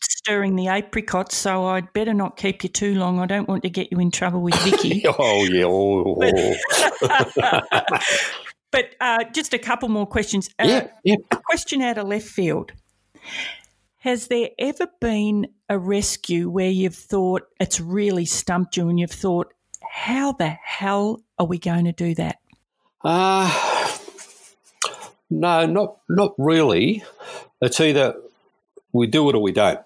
[0.00, 3.18] stirring the apricots, so I'd better not keep you too long.
[3.18, 5.04] I don't want to get you in trouble with Vicky.
[5.18, 5.64] oh yeah.
[5.72, 7.98] Oh, oh.
[8.70, 10.50] but uh, just a couple more questions.
[10.58, 11.16] Uh, yeah, yeah.
[11.30, 12.72] A question out of left field.
[14.02, 19.12] Has there ever been a rescue where you've thought it's really stumped you and you've
[19.12, 19.54] thought,
[19.88, 22.38] how the hell are we going to do that?
[23.04, 23.88] Uh,
[25.30, 27.04] no, not not really.
[27.60, 28.16] It's either
[28.92, 29.78] we do it or we don't,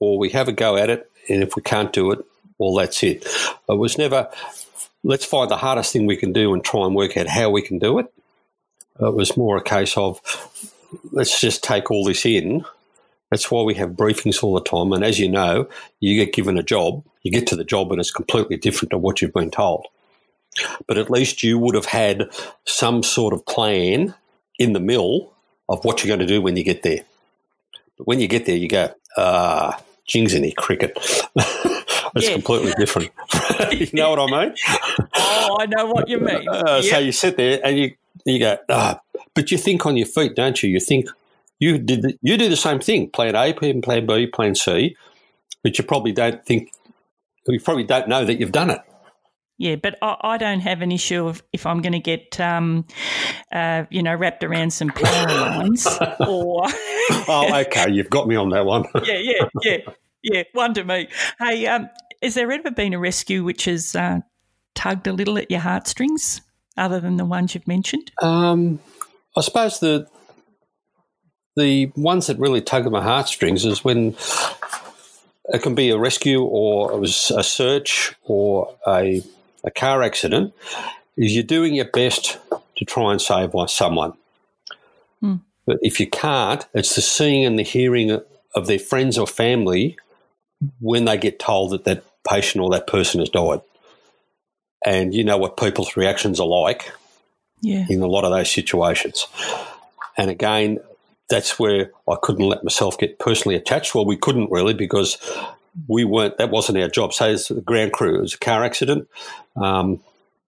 [0.00, 2.18] or we have a go at it, and if we can't do it,
[2.58, 3.24] well, that's it.
[3.68, 4.28] It was never,
[5.04, 7.62] let's find the hardest thing we can do and try and work out how we
[7.62, 8.12] can do it.
[8.98, 10.20] It was more a case of,
[11.12, 12.64] let's just take all this in
[13.30, 14.92] that's why we have briefings all the time.
[14.92, 15.68] And as you know,
[16.00, 18.98] you get given a job, you get to the job, and it's completely different to
[18.98, 19.86] what you've been told.
[20.86, 22.30] But at least you would have had
[22.64, 24.14] some sort of plan
[24.58, 25.32] in the mill
[25.68, 27.02] of what you're going to do when you get there.
[27.96, 30.92] But when you get there, you go, ah, jings any cricket.
[31.36, 32.32] it's yeah.
[32.32, 33.10] completely different.
[33.72, 34.54] you know what I mean?
[35.14, 36.46] Oh, I know what you mean.
[36.48, 36.84] Uh, yep.
[36.84, 39.00] So you sit there and you you go, ah,
[39.34, 40.70] but you think on your feet, don't you?
[40.70, 41.08] You think,
[41.58, 43.10] you did the, you do the same thing.
[43.10, 44.96] Plan A, plan, plan B, plan C,
[45.62, 46.70] but you probably don't think
[47.46, 48.80] you probably don't know that you've done it.
[49.56, 52.86] Yeah, but I, I don't have an issue of if I'm going to get, um,
[53.50, 55.84] uh, you know, wrapped around some power lines
[56.20, 56.64] or.
[56.66, 58.84] oh, okay, you've got me on that one.
[59.04, 59.78] yeah, yeah, yeah,
[60.22, 60.42] yeah.
[60.52, 61.08] One to me.
[61.40, 61.88] Hey, um,
[62.22, 64.20] has there ever been a rescue which has uh,
[64.76, 66.40] tugged a little at your heartstrings,
[66.76, 68.12] other than the ones you've mentioned?
[68.22, 68.78] Um,
[69.36, 70.06] I suppose the
[71.58, 74.16] the ones that really tug at my heartstrings is when
[75.48, 79.22] it can be a rescue or it was a search or a,
[79.64, 80.54] a car accident,
[81.16, 82.38] is you're doing your best
[82.76, 84.12] to try and save someone.
[85.22, 85.40] Mm.
[85.66, 88.20] But if you can't, it's the seeing and the hearing
[88.54, 89.96] of their friends or family
[90.80, 93.60] when they get told that that patient or that person has died.
[94.84, 96.92] And you know what people's reactions are like
[97.60, 97.86] yeah.
[97.88, 99.26] in a lot of those situations.
[100.16, 100.78] And again,
[101.28, 103.94] that's where I couldn't let myself get personally attached.
[103.94, 105.18] Well, we couldn't really because
[105.86, 106.38] we weren't.
[106.38, 107.12] That wasn't our job.
[107.12, 108.18] Say it's the ground crew.
[108.18, 109.08] It was a car accident,
[109.56, 110.00] um,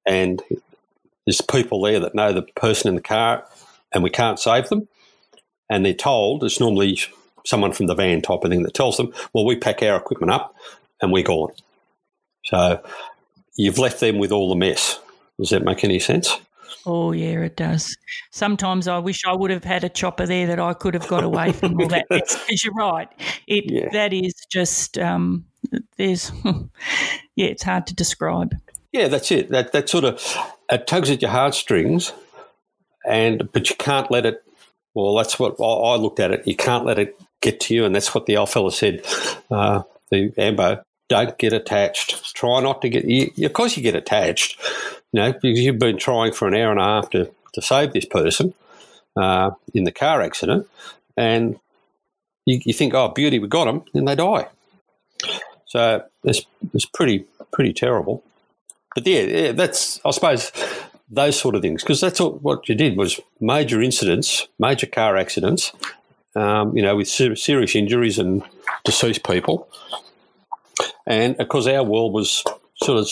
[0.06, 0.42] and
[1.26, 3.44] there's people there that know the person in the car,
[3.92, 4.88] and we can't save them.
[5.68, 6.98] And they're told it's normally
[7.46, 10.32] someone from the van type of thing that tells them, "Well, we pack our equipment
[10.32, 10.54] up
[11.00, 11.52] and we're gone."
[12.46, 12.82] So
[13.56, 14.98] you've left them with all the mess.
[15.38, 16.36] Does that make any sense?
[16.86, 17.96] Oh yeah, it does.
[18.30, 21.24] Sometimes I wish I would have had a chopper there that I could have got
[21.24, 22.06] away from all that.
[22.08, 23.08] Because you're right,
[23.46, 23.88] it yeah.
[23.92, 25.44] that is just um,
[25.96, 28.54] there's yeah, it's hard to describe.
[28.92, 29.50] Yeah, that's it.
[29.50, 30.36] That that sort of
[30.70, 32.12] it tugs at your heartstrings,
[33.06, 34.42] and but you can't let it.
[34.94, 36.46] Well, that's what I looked at it.
[36.46, 39.06] You can't let it get to you, and that's what the old fella said.
[39.50, 42.34] Uh, the Ambo, don't get attached.
[42.34, 43.04] Try not to get.
[43.04, 44.60] You, of course, you get attached
[45.12, 47.92] you know, because you've been trying for an hour and a half to, to save
[47.92, 48.54] this person
[49.16, 50.68] uh, in the car accident,
[51.16, 51.58] and
[52.46, 54.46] you, you, think, oh, beauty, we got them, and they die.
[55.66, 58.22] So it's, it's pretty pretty terrible.
[58.94, 60.52] But yeah, yeah, that's I suppose
[61.08, 65.16] those sort of things because that's all, what you did was major incidents, major car
[65.16, 65.72] accidents,
[66.34, 68.42] um, you know, with ser- serious injuries and
[68.84, 69.68] deceased people,
[71.06, 72.44] and because our world was
[72.82, 73.08] sort of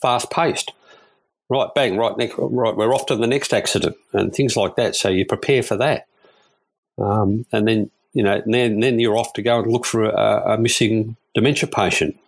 [0.00, 0.72] fast paced
[1.48, 4.96] right, bang, right, next, right, we're off to the next accident and things like that.
[4.96, 6.06] So you prepare for that.
[6.98, 10.04] Um, and then, you know, and then, then you're off to go and look for
[10.04, 12.18] a, a missing dementia patient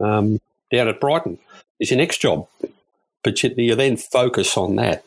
[0.00, 0.38] um,
[0.70, 1.38] down at Brighton
[1.80, 2.46] is your next job.
[3.22, 5.04] But you, you then focus on that.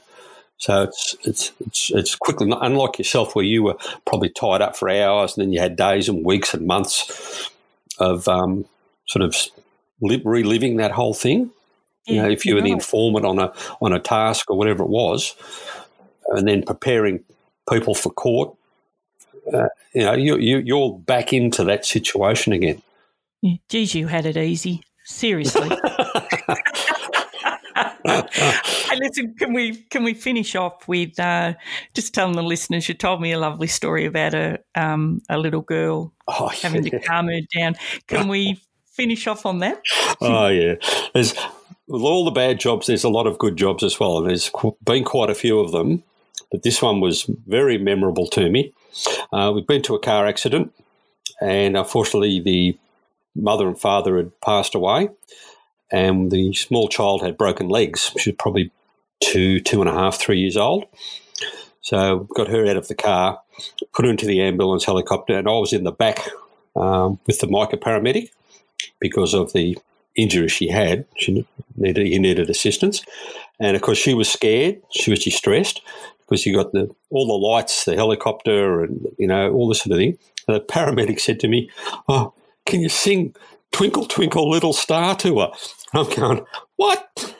[0.57, 3.75] So it's it's it's it's quickly unlike yourself where you were
[4.05, 7.51] probably tied up for hours and then you had days and weeks and months
[7.99, 8.65] of um,
[9.05, 9.35] sort of
[10.01, 11.51] reliving that whole thing.
[12.05, 13.51] You know, if you were the informant on a
[13.81, 15.35] on a task or whatever it was,
[16.29, 17.23] and then preparing
[17.69, 18.55] people for court,
[19.53, 22.81] uh, you know, you, you you're back into that situation again.
[23.41, 23.55] Yeah.
[23.69, 24.83] Geez, you had it easy.
[25.03, 25.69] Seriously.
[28.05, 31.53] hey, listen, can we can we finish off with uh,
[31.93, 32.87] just telling the listeners?
[32.87, 36.99] You told me a lovely story about a um, a little girl Oh, having yeah.
[36.99, 37.75] to calm her down.
[38.07, 38.59] Can we
[38.93, 39.81] finish off on that?
[40.21, 40.75] oh yeah.
[41.13, 41.33] There's
[41.87, 44.51] with all the bad jobs, there's a lot of good jobs as well, and there's
[44.83, 46.03] been quite a few of them.
[46.51, 48.73] But this one was very memorable to me.
[49.31, 50.73] Uh, we'd been to a car accident,
[51.41, 52.77] and unfortunately, the
[53.35, 55.09] mother and father had passed away,
[55.91, 58.11] and the small child had broken legs.
[58.17, 58.71] She was probably
[59.23, 60.85] two, two and a half, three years old.
[61.81, 63.39] So got her out of the car,
[63.93, 66.19] put her into the ambulance helicopter, and I was in the back
[66.75, 68.29] um, with the MICA paramedic
[68.99, 69.77] because of the
[70.15, 71.05] injury she had.
[71.17, 73.03] She needed he needed assistance,
[73.59, 74.81] and of course she was scared.
[74.91, 75.81] She was distressed
[76.21, 79.93] because you got the all the lights, the helicopter, and you know all this sort
[79.93, 80.17] of thing.
[80.47, 81.69] And the paramedic said to me,
[82.07, 82.33] "Oh,
[82.65, 83.35] can you sing
[83.71, 85.51] Twinkle Twinkle Little Star to her?"
[85.93, 87.35] I'm going, "What?"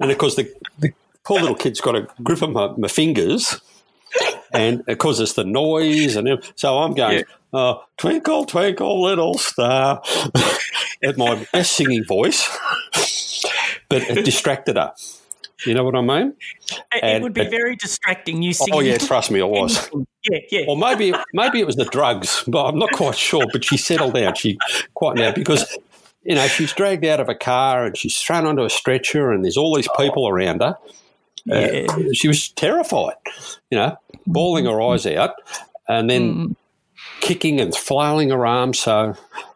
[0.00, 0.92] And of course the, the
[1.24, 3.60] poor little kid's got a grip of my, my fingers.
[4.52, 7.24] And course, it's the noise, and so I'm going,
[7.56, 10.02] oh, "Twinkle, twinkle, little star,"
[11.02, 12.48] at my best singing voice,
[13.88, 14.92] but it distracted her.
[15.64, 16.34] You know what I mean?
[16.92, 18.42] It, And- would be very distracting.
[18.42, 18.74] You singing.
[18.74, 19.90] Oh yeah, trust me, it was.
[20.30, 20.64] Yeah, yeah.
[20.68, 23.44] Or maybe maybe it was the drugs, but I'm not quite sure.
[23.52, 24.34] But she settled down.
[24.34, 24.58] She
[24.94, 25.76] quite now because
[26.24, 29.44] you know she's dragged out of a car and she's thrown onto a stretcher, and
[29.44, 30.76] there's all these people around her.
[31.46, 31.86] Yeah.
[31.88, 33.14] Uh, she was terrified,
[33.70, 33.96] you know,
[34.26, 35.34] bawling her eyes out,
[35.88, 36.56] and then Mm.
[37.20, 38.78] Kicking and flailing her arms.
[38.78, 39.14] So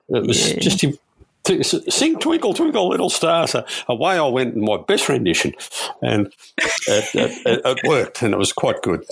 [0.08, 0.58] it was Yeah.
[0.60, 0.98] just to,
[1.44, 5.54] to sing "Twinkle Twinkle Little Star." So away I went in my best rendition,
[6.02, 6.26] and
[6.58, 9.04] it, it, it, it worked, and it was quite good.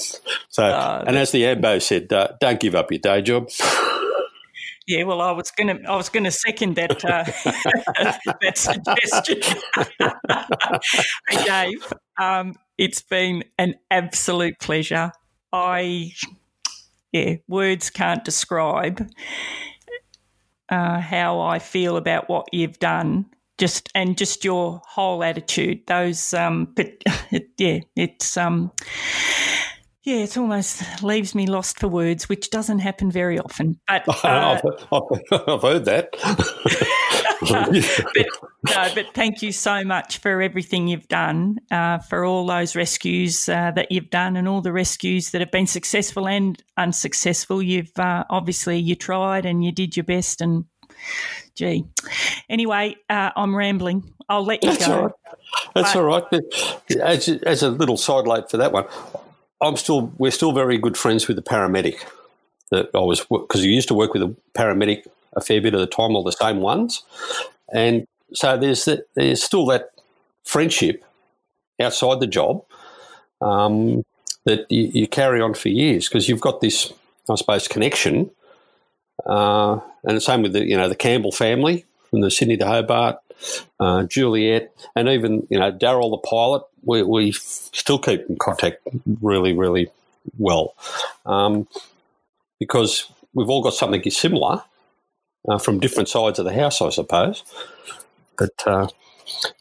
[0.49, 3.49] So, Ah, and as the ambo said, uh, don't give up your day job.
[4.87, 7.25] Yeah, well, I was gonna, I was gonna second that uh,
[8.41, 9.41] that suggestion.
[11.29, 15.13] hey, Dave, um, it's been an absolute pleasure.
[15.53, 16.13] I,
[17.13, 19.09] yeah, words can't describe
[20.69, 23.27] uh, how I feel about what you've done.
[23.57, 25.87] Just and just your whole attitude.
[25.87, 26.89] Those, um, but
[27.31, 28.73] it, yeah, it's um.
[30.05, 33.79] Yeah, it's almost leaves me lost for words, which doesn't happen very often.
[33.87, 37.25] But uh, I've, I've, I've heard that.
[38.15, 38.27] but,
[38.69, 43.49] no, but thank you so much for everything you've done, uh, for all those rescues
[43.49, 47.63] uh, that you've done, and all the rescues that have been successful and unsuccessful.
[47.63, 50.65] You've uh, obviously you tried and you did your best, and
[51.55, 51.85] gee.
[52.49, 54.13] Anyway, uh, I'm rambling.
[54.29, 54.95] I'll let you That's go.
[54.95, 55.13] all right.
[55.75, 56.25] That's all right.
[57.01, 58.85] As, as a little sidelight for that one,
[59.61, 62.05] I'm still we're still very good friends with the paramedic
[62.71, 65.81] that I was because you used to work with a paramedic a fair bit of
[65.81, 67.03] the time, all the same ones,
[67.73, 69.91] and so there's that, there's still that
[70.45, 71.05] friendship
[71.81, 72.65] outside the job
[73.41, 74.05] um,
[74.45, 76.93] that you, you carry on for years because you've got this,
[77.29, 78.31] I suppose, connection.
[79.27, 82.67] Uh, and the same with the you know the Campbell family from the Sydney to
[82.67, 83.19] Hobart,
[83.81, 86.63] uh, Juliet, and even you know Daryl the pilot.
[86.85, 88.81] We, we still keep in contact
[89.21, 89.91] really, really
[90.39, 90.75] well
[91.27, 91.67] um,
[92.61, 94.63] because we've all got something similar
[95.49, 97.45] uh, from different sides of the house, I suppose.
[98.37, 98.89] But uh,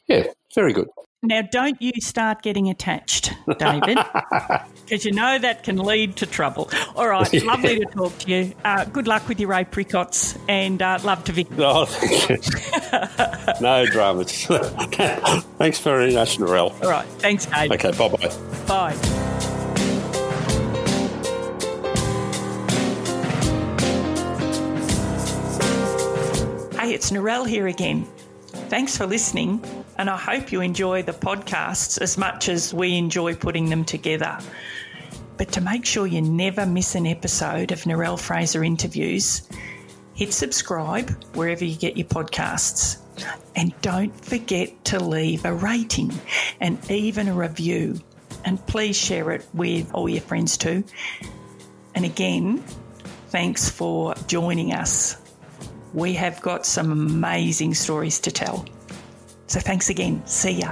[0.07, 0.87] yeah, very good.
[1.23, 3.97] Now, don't you start getting attached, David,
[4.85, 6.69] because you know that can lead to trouble.
[6.95, 8.53] All right, lovely to talk to you.
[8.63, 11.49] Uh, good luck with your apricots and uh, love to Vic.
[11.51, 13.61] No, thank you.
[13.61, 14.45] no dramas.
[14.45, 16.83] Thanks very much, Narelle.
[16.83, 17.83] All right, thanks, David.
[17.83, 18.31] Okay, bye bye.
[18.67, 19.06] Bye.
[27.07, 28.05] It's Narelle here again.
[28.67, 29.63] Thanks for listening,
[29.97, 34.37] and I hope you enjoy the podcasts as much as we enjoy putting them together.
[35.37, 39.47] But to make sure you never miss an episode of Narelle Fraser interviews,
[40.15, 42.97] hit subscribe wherever you get your podcasts.
[43.55, 46.11] And don't forget to leave a rating
[46.59, 48.01] and even a review.
[48.43, 50.83] And please share it with all your friends too.
[51.95, 52.57] And again,
[53.29, 55.15] thanks for joining us.
[55.97, 58.65] We have got some amazing stories to tell.
[59.47, 60.21] So thanks again.
[60.27, 60.71] See ya.